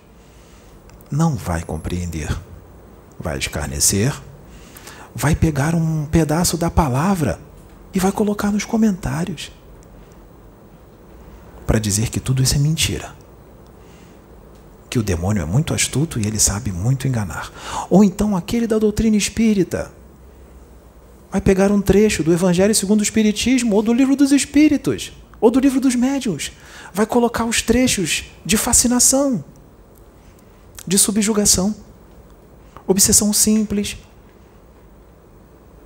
[1.11, 2.35] não vai compreender.
[3.19, 4.19] Vai escarnecer,
[5.13, 7.39] vai pegar um pedaço da palavra
[7.93, 9.51] e vai colocar nos comentários
[11.71, 13.15] para dizer que tudo isso é mentira.
[14.89, 17.49] Que o demônio é muito astuto e ele sabe muito enganar.
[17.89, 19.89] Ou então aquele da doutrina espírita
[21.31, 25.49] vai pegar um trecho do Evangelho segundo o Espiritismo ou do Livro dos Espíritos ou
[25.49, 26.51] do Livro dos Médiuns,
[26.93, 29.41] vai colocar os trechos de fascinação
[30.85, 31.73] de subjugação.
[32.85, 33.95] Obsessão simples.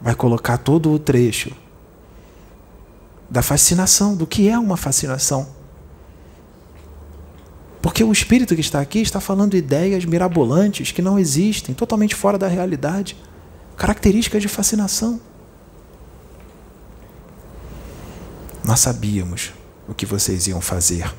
[0.02, 1.56] Vai colocar todo o trecho
[3.30, 5.64] da fascinação, do que é uma fascinação.
[7.86, 12.36] Porque o espírito que está aqui está falando ideias mirabolantes que não existem, totalmente fora
[12.36, 13.16] da realidade,
[13.78, 15.22] características de fascinação.
[18.64, 19.54] Nós sabíamos
[19.88, 21.14] o que vocês iam fazer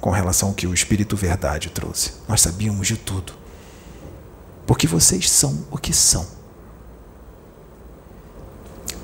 [0.00, 2.12] com relação ao que o Espírito Verdade trouxe.
[2.28, 3.32] Nós sabíamos de tudo.
[4.68, 6.28] Porque vocês são o que são.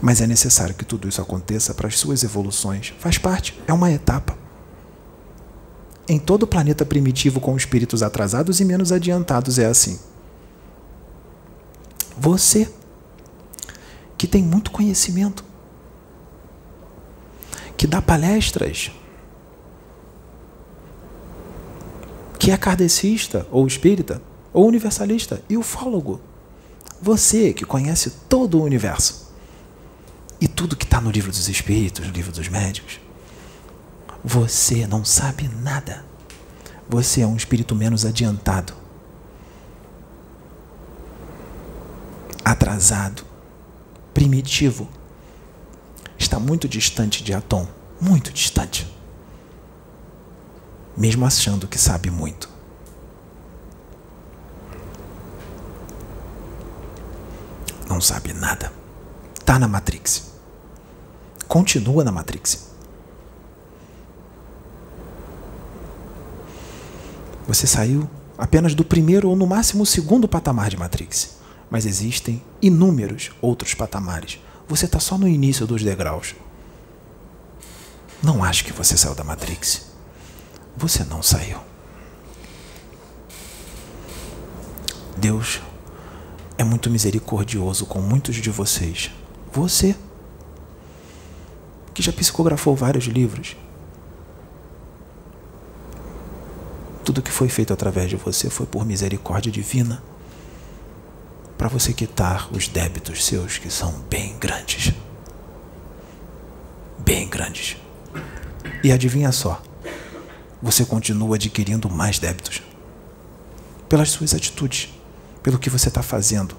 [0.01, 2.95] Mas é necessário que tudo isso aconteça para as suas evoluções.
[3.01, 4.39] Faz parte, é uma etapa.
[6.11, 9.97] Em todo o planeta primitivo com espíritos atrasados e menos adiantados é assim.
[12.19, 12.69] Você,
[14.19, 15.45] que tem muito conhecimento,
[17.77, 18.91] que dá palestras,
[22.41, 24.21] que é kardecista, ou espírita,
[24.53, 26.21] ou universalista, e ufólogo.
[27.01, 29.31] Você que conhece todo o universo
[30.41, 32.99] e tudo que está no livro dos espíritos, no livro dos médicos.
[34.25, 36.05] Você não sabe nada.
[36.89, 38.75] Você é um espírito menos adiantado,
[42.45, 43.25] atrasado,
[44.13, 44.89] primitivo.
[46.19, 47.67] Está muito distante de Atom,
[48.01, 48.93] muito distante.
[50.97, 52.49] Mesmo achando que sabe muito.
[57.89, 58.73] Não sabe nada.
[59.39, 60.31] Está na Matrix.
[61.49, 62.70] Continua na Matrix.
[67.51, 71.39] Você saiu apenas do primeiro ou no máximo segundo patamar de Matrix.
[71.69, 74.39] Mas existem inúmeros outros patamares.
[74.69, 76.37] Você está só no início dos degraus.
[78.23, 79.87] Não ache que você saiu da Matrix.
[80.77, 81.59] Você não saiu.
[85.17, 85.61] Deus
[86.57, 89.11] é muito misericordioso com muitos de vocês.
[89.53, 89.97] Você,
[91.93, 93.57] que já psicografou vários livros,
[97.21, 100.03] Tudo que foi feito através de você foi por misericórdia divina
[101.59, 104.95] para você quitar os débitos seus que são bem grandes.
[106.99, 107.77] Bem grandes.
[108.83, 109.61] E adivinha só,
[110.63, 112.63] você continua adquirindo mais débitos
[113.87, 114.89] pelas suas atitudes,
[115.43, 116.57] pelo que você está fazendo.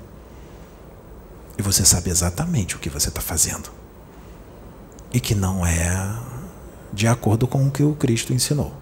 [1.57, 3.72] E você sabe exatamente o que você está fazendo.
[5.12, 6.20] E que não é
[6.93, 8.80] de acordo com o que o Cristo ensinou.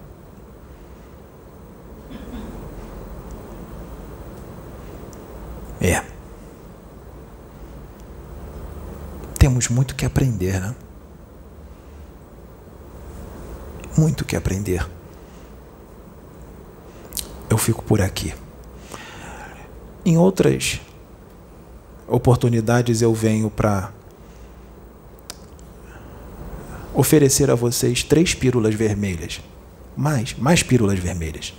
[5.80, 6.04] É.
[9.38, 10.74] Temos muito que aprender, né?
[13.96, 14.86] Muito que aprender.
[17.48, 18.34] Eu fico por aqui.
[20.04, 20.80] Em outras
[22.06, 23.92] oportunidades eu venho para
[26.94, 29.40] oferecer a vocês três pílulas vermelhas.
[29.96, 31.54] Mais, mais pílulas vermelhas.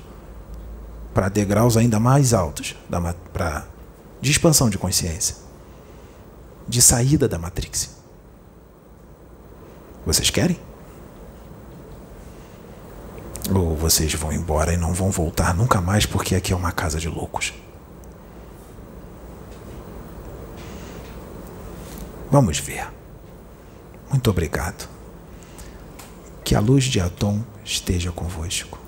[1.14, 2.76] Para degraus ainda mais altos,
[3.34, 3.66] para
[4.22, 5.36] de expansão de consciência,
[6.68, 7.90] de saída da Matrix.
[10.06, 10.60] Vocês querem?
[13.54, 17.00] Ou vocês vão embora e não vão voltar nunca mais porque aqui é uma casa
[17.00, 17.54] de loucos?
[22.30, 22.88] Vamos ver.
[24.10, 24.88] Muito obrigado.
[26.46, 28.81] Que a luz de Atom esteja convosco.